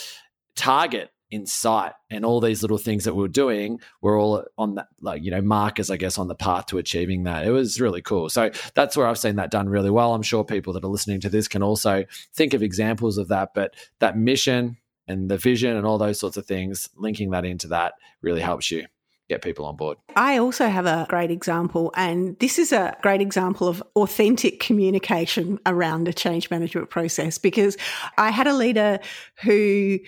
target 0.55 1.11
in 1.31 1.45
sight. 1.45 1.93
And 2.09 2.25
all 2.25 2.41
these 2.41 2.61
little 2.61 2.77
things 2.77 3.03
that 3.05 3.15
we 3.15 3.23
are 3.25 3.29
doing 3.29 3.79
were 4.01 4.17
all 4.17 4.43
on 4.57 4.75
that 4.75 4.87
like 5.01 5.23
you 5.23 5.31
know 5.31 5.41
markers 5.41 5.89
i 5.89 5.97
guess 5.97 6.17
on 6.17 6.27
the 6.27 6.35
path 6.35 6.67
to 6.67 6.77
achieving 6.77 7.23
that. 7.23 7.45
It 7.45 7.51
was 7.51 7.79
really 7.79 8.01
cool. 8.01 8.29
So 8.29 8.51
that's 8.73 8.97
where 8.97 9.07
i've 9.07 9.17
seen 9.17 9.35
that 9.35 9.51
done 9.51 9.69
really 9.69 9.91
well. 9.91 10.13
I'm 10.13 10.23
sure 10.23 10.43
people 10.43 10.73
that 10.73 10.83
are 10.83 10.89
listening 10.89 11.21
to 11.21 11.29
this 11.29 11.47
can 11.47 11.63
also 11.63 12.05
think 12.33 12.53
of 12.53 12.63
examples 12.63 13.17
of 13.17 13.27
that. 13.29 13.53
But 13.53 13.75
that 13.99 14.17
mission 14.17 14.77
and 15.07 15.29
the 15.29 15.37
vision 15.37 15.75
and 15.75 15.85
all 15.85 15.97
those 15.97 16.19
sorts 16.19 16.37
of 16.37 16.45
things 16.45 16.89
linking 16.95 17.31
that 17.31 17.45
into 17.45 17.67
that 17.67 17.93
really 18.21 18.41
helps 18.41 18.69
you 18.71 18.85
get 19.29 19.41
people 19.43 19.65
on 19.65 19.75
board. 19.75 19.97
I 20.15 20.37
also 20.37 20.67
have 20.67 20.87
a 20.87 21.05
great 21.07 21.29
example, 21.29 21.93
and 21.95 22.37
this 22.39 22.57
is 22.57 22.71
a 22.71 22.97
great 23.03 23.21
example 23.21 23.67
of 23.67 23.81
authentic 23.95 24.59
communication 24.59 25.59
around 25.67 26.07
a 26.07 26.13
change 26.13 26.49
management 26.49 26.89
process 26.89 27.37
because 27.37 27.77
I 28.17 28.31
had 28.31 28.47
a 28.47 28.53
leader 28.53 28.99
who 29.43 29.99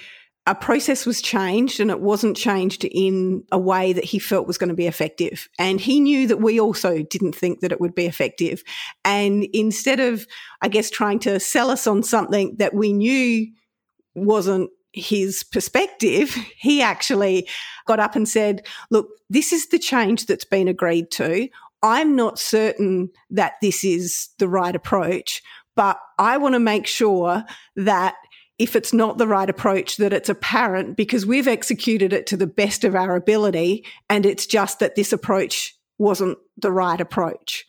a 0.48 0.56
process 0.56 1.06
was 1.06 1.22
changed 1.22 1.80
and 1.80 1.92
it 1.92 2.02
wasn't 2.02 2.36
changed 2.36 2.84
in 2.86 3.44
a 3.52 3.60
way 3.60 3.94
that 3.94 4.04
he 4.04 4.18
felt 4.18 4.48
was 4.48 4.58
going 4.58 4.70
to 4.70 4.76
be 4.76 4.88
effective. 4.88 5.48
And 5.60 5.80
he 5.80 6.00
knew 6.00 6.28
that 6.28 6.42
we 6.42 6.60
also 6.60 7.04
didn't 7.04 7.36
think 7.36 7.60
that 7.60 7.72
it 7.72 7.80
would 7.80 7.94
be 7.94 8.08
effective. 8.08 8.64
And 9.06 9.44
instead 9.54 10.00
of, 10.00 10.26
I 10.62 10.68
guess, 10.68 10.90
trying 10.90 11.20
to 11.20 11.40
sell 11.40 11.70
us 11.70 11.86
on 11.86 12.02
something 12.02 12.56
that 12.58 12.74
we 12.74 12.92
knew 12.92 13.52
wasn't 14.16 14.72
his 14.94 15.44
perspective, 15.44 16.32
he 16.58 16.82
actually 16.82 17.48
got 17.86 18.00
up 18.00 18.16
and 18.16 18.28
said, 18.28 18.66
look, 18.90 19.10
this 19.30 19.54
is 19.54 19.70
the 19.70 19.80
change 19.80 20.26
that's 20.26 20.46
been 20.46 20.68
agreed 20.68 21.12
to. 21.12 21.50
I'm 21.84 22.16
not 22.16 22.40
certain 22.40 23.10
that 23.30 23.54
this 23.62 23.84
is 23.84 24.30
the 24.40 24.48
right 24.48 24.76
approach, 24.76 25.42
but 25.76 26.00
I 26.18 26.38
want 26.38 26.54
to 26.54 26.60
make 26.60 26.88
sure 26.88 27.44
that 27.76 28.16
if 28.58 28.76
it's 28.76 28.94
not 28.94 29.18
the 29.18 29.28
right 29.28 29.50
approach, 29.50 29.98
that 29.98 30.14
it's 30.14 30.30
apparent 30.30 30.96
because 30.96 31.26
we've 31.26 31.48
executed 31.48 32.14
it 32.14 32.28
to 32.28 32.38
the 32.38 32.48
best 32.48 32.84
of 32.84 32.96
our 32.96 33.16
ability. 33.16 33.86
And 34.10 34.26
it's 34.26 34.46
just 34.46 34.80
that 34.80 34.96
this 34.96 35.12
approach 35.12 35.76
wasn't 35.98 36.38
the 36.58 36.72
right 36.72 37.00
approach. 37.00 37.66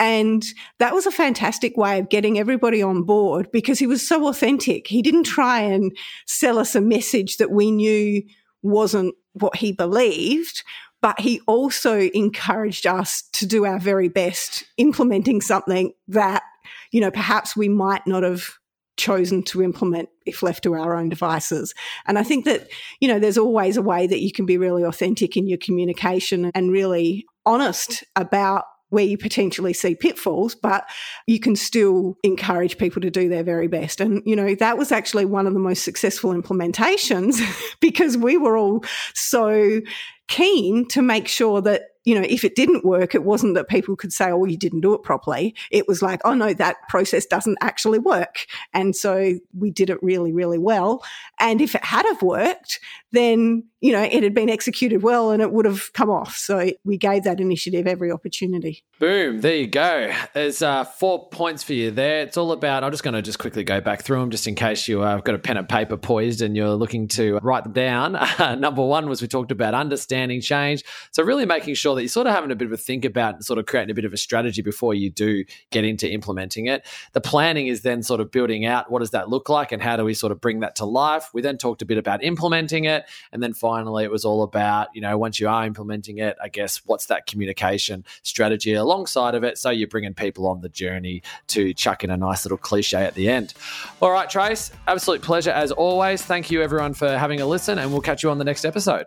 And 0.00 0.44
that 0.78 0.94
was 0.94 1.06
a 1.06 1.12
fantastic 1.12 1.76
way 1.76 1.98
of 1.98 2.08
getting 2.08 2.38
everybody 2.38 2.82
on 2.82 3.02
board 3.02 3.48
because 3.52 3.78
he 3.78 3.86
was 3.86 4.06
so 4.06 4.28
authentic. 4.28 4.86
He 4.86 5.02
didn't 5.02 5.24
try 5.24 5.60
and 5.60 5.96
sell 6.26 6.58
us 6.58 6.74
a 6.74 6.80
message 6.80 7.36
that 7.36 7.50
we 7.50 7.70
knew 7.70 8.22
wasn't 8.62 9.14
what 9.34 9.56
he 9.56 9.72
believed, 9.72 10.62
but 11.02 11.20
he 11.20 11.40
also 11.46 12.00
encouraged 12.00 12.86
us 12.86 13.22
to 13.34 13.46
do 13.46 13.66
our 13.66 13.78
very 13.78 14.08
best 14.08 14.64
implementing 14.78 15.40
something 15.40 15.92
that, 16.08 16.42
you 16.90 17.00
know, 17.00 17.10
perhaps 17.10 17.54
we 17.54 17.68
might 17.68 18.06
not 18.06 18.22
have 18.22 18.54
chosen 18.96 19.42
to 19.42 19.62
implement 19.62 20.08
if 20.26 20.42
left 20.42 20.62
to 20.62 20.74
our 20.74 20.96
own 20.96 21.08
devices. 21.08 21.74
And 22.06 22.18
I 22.18 22.22
think 22.22 22.44
that, 22.44 22.68
you 23.00 23.08
know, 23.08 23.18
there's 23.18 23.38
always 23.38 23.76
a 23.76 23.82
way 23.82 24.06
that 24.06 24.20
you 24.20 24.32
can 24.32 24.46
be 24.46 24.58
really 24.58 24.84
authentic 24.84 25.36
in 25.36 25.46
your 25.46 25.58
communication 25.58 26.50
and 26.54 26.70
really 26.70 27.26
honest 27.44 28.04
about 28.16 28.64
where 28.90 29.04
you 29.04 29.18
potentially 29.18 29.72
see 29.72 29.94
pitfalls, 29.94 30.54
but 30.54 30.88
you 31.26 31.40
can 31.40 31.56
still 31.56 32.16
encourage 32.22 32.78
people 32.78 33.02
to 33.02 33.10
do 33.10 33.28
their 33.28 33.42
very 33.42 33.66
best. 33.66 34.00
And, 34.00 34.22
you 34.24 34.36
know, 34.36 34.54
that 34.54 34.78
was 34.78 34.92
actually 34.92 35.24
one 35.24 35.46
of 35.46 35.52
the 35.52 35.58
most 35.58 35.82
successful 35.82 36.32
implementations 36.32 37.40
because 37.80 38.16
we 38.16 38.36
were 38.36 38.56
all 38.56 38.84
so 39.12 39.80
keen 40.28 40.86
to 40.88 41.02
make 41.02 41.26
sure 41.26 41.60
that 41.62 41.82
you 42.04 42.14
know, 42.14 42.26
if 42.28 42.44
it 42.44 42.54
didn't 42.54 42.84
work, 42.84 43.14
it 43.14 43.24
wasn't 43.24 43.54
that 43.54 43.68
people 43.68 43.96
could 43.96 44.12
say, 44.12 44.30
oh, 44.30 44.44
you 44.44 44.56
didn't 44.56 44.80
do 44.80 44.94
it 44.94 45.02
properly. 45.02 45.54
It 45.70 45.88
was 45.88 46.02
like, 46.02 46.20
oh, 46.24 46.34
no, 46.34 46.52
that 46.54 46.76
process 46.88 47.26
doesn't 47.26 47.58
actually 47.60 47.98
work. 47.98 48.46
And 48.72 48.94
so 48.94 49.38
we 49.56 49.70
did 49.70 49.90
it 49.90 50.02
really, 50.02 50.32
really 50.32 50.58
well. 50.58 51.02
And 51.40 51.60
if 51.60 51.74
it 51.74 51.84
had 51.84 52.04
have 52.06 52.22
worked, 52.22 52.80
then, 53.14 53.64
you 53.80 53.92
know, 53.92 54.02
it 54.02 54.22
had 54.22 54.34
been 54.34 54.50
executed 54.50 55.02
well 55.02 55.30
and 55.30 55.40
it 55.40 55.52
would 55.52 55.64
have 55.64 55.92
come 55.92 56.10
off. 56.10 56.36
So 56.36 56.70
we 56.84 56.98
gave 56.98 57.24
that 57.24 57.40
initiative 57.40 57.86
every 57.86 58.10
opportunity. 58.10 58.84
Boom. 58.98 59.40
There 59.40 59.56
you 59.56 59.66
go. 59.66 60.12
There's 60.34 60.62
uh, 60.62 60.84
four 60.84 61.28
points 61.28 61.62
for 61.62 61.72
you 61.72 61.90
there. 61.90 62.22
It's 62.22 62.36
all 62.36 62.52
about, 62.52 62.84
I'm 62.84 62.90
just 62.90 63.02
going 63.02 63.14
to 63.14 63.22
just 63.22 63.38
quickly 63.38 63.64
go 63.64 63.80
back 63.80 64.02
through 64.02 64.20
them 64.20 64.30
just 64.30 64.46
in 64.46 64.54
case 64.54 64.86
you've 64.88 65.02
uh, 65.02 65.18
got 65.18 65.34
a 65.34 65.38
pen 65.38 65.56
and 65.56 65.68
paper 65.68 65.96
poised 65.96 66.42
and 66.42 66.56
you're 66.56 66.74
looking 66.74 67.08
to 67.08 67.38
write 67.42 67.64
them 67.64 67.72
down. 67.72 68.18
number 68.60 68.82
one 68.82 69.08
was 69.08 69.22
we 69.22 69.28
talked 69.28 69.50
about 69.50 69.74
understanding 69.74 70.40
change. 70.40 70.84
So 71.12 71.22
really 71.22 71.46
making 71.46 71.74
sure 71.74 71.94
that 71.94 72.02
you're 72.02 72.08
sort 72.08 72.26
of 72.26 72.34
having 72.34 72.50
a 72.50 72.56
bit 72.56 72.66
of 72.66 72.72
a 72.72 72.76
think 72.76 73.04
about 73.04 73.34
and 73.34 73.44
sort 73.44 73.58
of 73.58 73.66
creating 73.66 73.90
a 73.90 73.94
bit 73.94 74.04
of 74.04 74.12
a 74.12 74.16
strategy 74.16 74.62
before 74.62 74.94
you 74.94 75.10
do 75.10 75.44
get 75.70 75.84
into 75.84 76.10
implementing 76.10 76.66
it. 76.66 76.86
The 77.12 77.20
planning 77.20 77.66
is 77.66 77.82
then 77.82 78.02
sort 78.02 78.20
of 78.20 78.30
building 78.30 78.64
out 78.64 78.90
what 78.90 79.00
does 79.00 79.10
that 79.10 79.28
look 79.28 79.48
like 79.48 79.72
and 79.72 79.82
how 79.82 79.96
do 79.96 80.04
we 80.04 80.14
sort 80.14 80.32
of 80.32 80.40
bring 80.40 80.60
that 80.60 80.76
to 80.76 80.84
life. 80.84 81.30
We 81.32 81.42
then 81.42 81.58
talked 81.58 81.82
a 81.82 81.86
bit 81.86 81.98
about 81.98 82.22
implementing 82.22 82.84
And 83.32 83.42
then 83.42 83.52
finally, 83.52 84.04
it 84.04 84.10
was 84.10 84.24
all 84.24 84.42
about, 84.42 84.88
you 84.94 85.00
know, 85.00 85.16
once 85.18 85.40
you 85.40 85.48
are 85.48 85.66
implementing 85.66 86.18
it, 86.18 86.36
I 86.42 86.48
guess, 86.48 86.82
what's 86.86 87.06
that 87.06 87.26
communication 87.26 88.04
strategy 88.22 88.74
alongside 88.74 89.34
of 89.34 89.44
it? 89.44 89.58
So 89.58 89.70
you're 89.70 89.88
bringing 89.88 90.14
people 90.14 90.46
on 90.46 90.60
the 90.60 90.68
journey 90.68 91.22
to 91.48 91.74
chuck 91.74 92.04
in 92.04 92.10
a 92.10 92.16
nice 92.16 92.44
little 92.44 92.58
cliche 92.58 93.04
at 93.04 93.14
the 93.14 93.28
end. 93.28 93.54
All 94.00 94.10
right, 94.10 94.28
Trace, 94.28 94.70
absolute 94.86 95.22
pleasure 95.22 95.50
as 95.50 95.72
always. 95.72 96.22
Thank 96.22 96.50
you, 96.50 96.62
everyone, 96.62 96.94
for 96.94 97.16
having 97.16 97.40
a 97.40 97.46
listen, 97.46 97.78
and 97.78 97.90
we'll 97.90 98.00
catch 98.00 98.22
you 98.22 98.30
on 98.30 98.38
the 98.38 98.44
next 98.44 98.64
episode. 98.64 99.06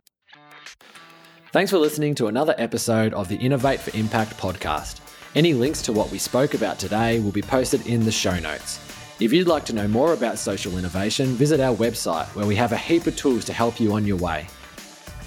Thanks 1.52 1.72
for 1.72 1.78
listening 1.78 2.14
to 2.16 2.28
another 2.28 2.54
episode 2.58 3.14
of 3.14 3.30
the 3.30 3.38
Innovate 3.38 3.80
for 3.80 3.96
Impact 3.98 4.38
podcast. 4.38 5.00
Any 5.34 5.54
links 5.54 5.82
to 5.84 5.94
what 5.94 6.12
we 6.12 6.18
spoke 6.18 6.54
about 6.54 6.78
today 6.80 7.20
will 7.20 7.32
be 7.32 7.42
posted 7.42 7.86
in 7.88 8.06
the 8.06 8.12
show 8.12 8.38
notes. 8.40 8.87
If 9.20 9.34
you'd 9.34 9.48
like 9.48 9.66
to 9.66 9.74
know 9.74 9.88
more 9.88 10.14
about 10.14 10.38
social 10.38 10.78
innovation, 10.78 11.30
visit 11.30 11.60
our 11.60 11.76
website 11.76 12.28
where 12.36 12.46
we 12.46 12.56
have 12.56 12.72
a 12.72 12.78
heap 12.78 13.08
of 13.08 13.16
tools 13.16 13.46
to 13.46 13.54
help 13.54 13.80
you 13.80 13.94
on 13.94 14.06
your 14.06 14.18
way. 14.18 14.46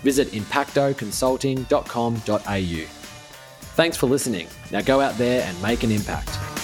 Visit 0.02 0.28
impactoconsulting.com.au. 0.28 2.86
Thanks 3.74 3.96
for 3.96 4.06
listening. 4.06 4.46
Now 4.70 4.82
go 4.82 5.00
out 5.00 5.18
there 5.18 5.42
and 5.42 5.60
make 5.60 5.82
an 5.82 5.90
impact. 5.90 6.59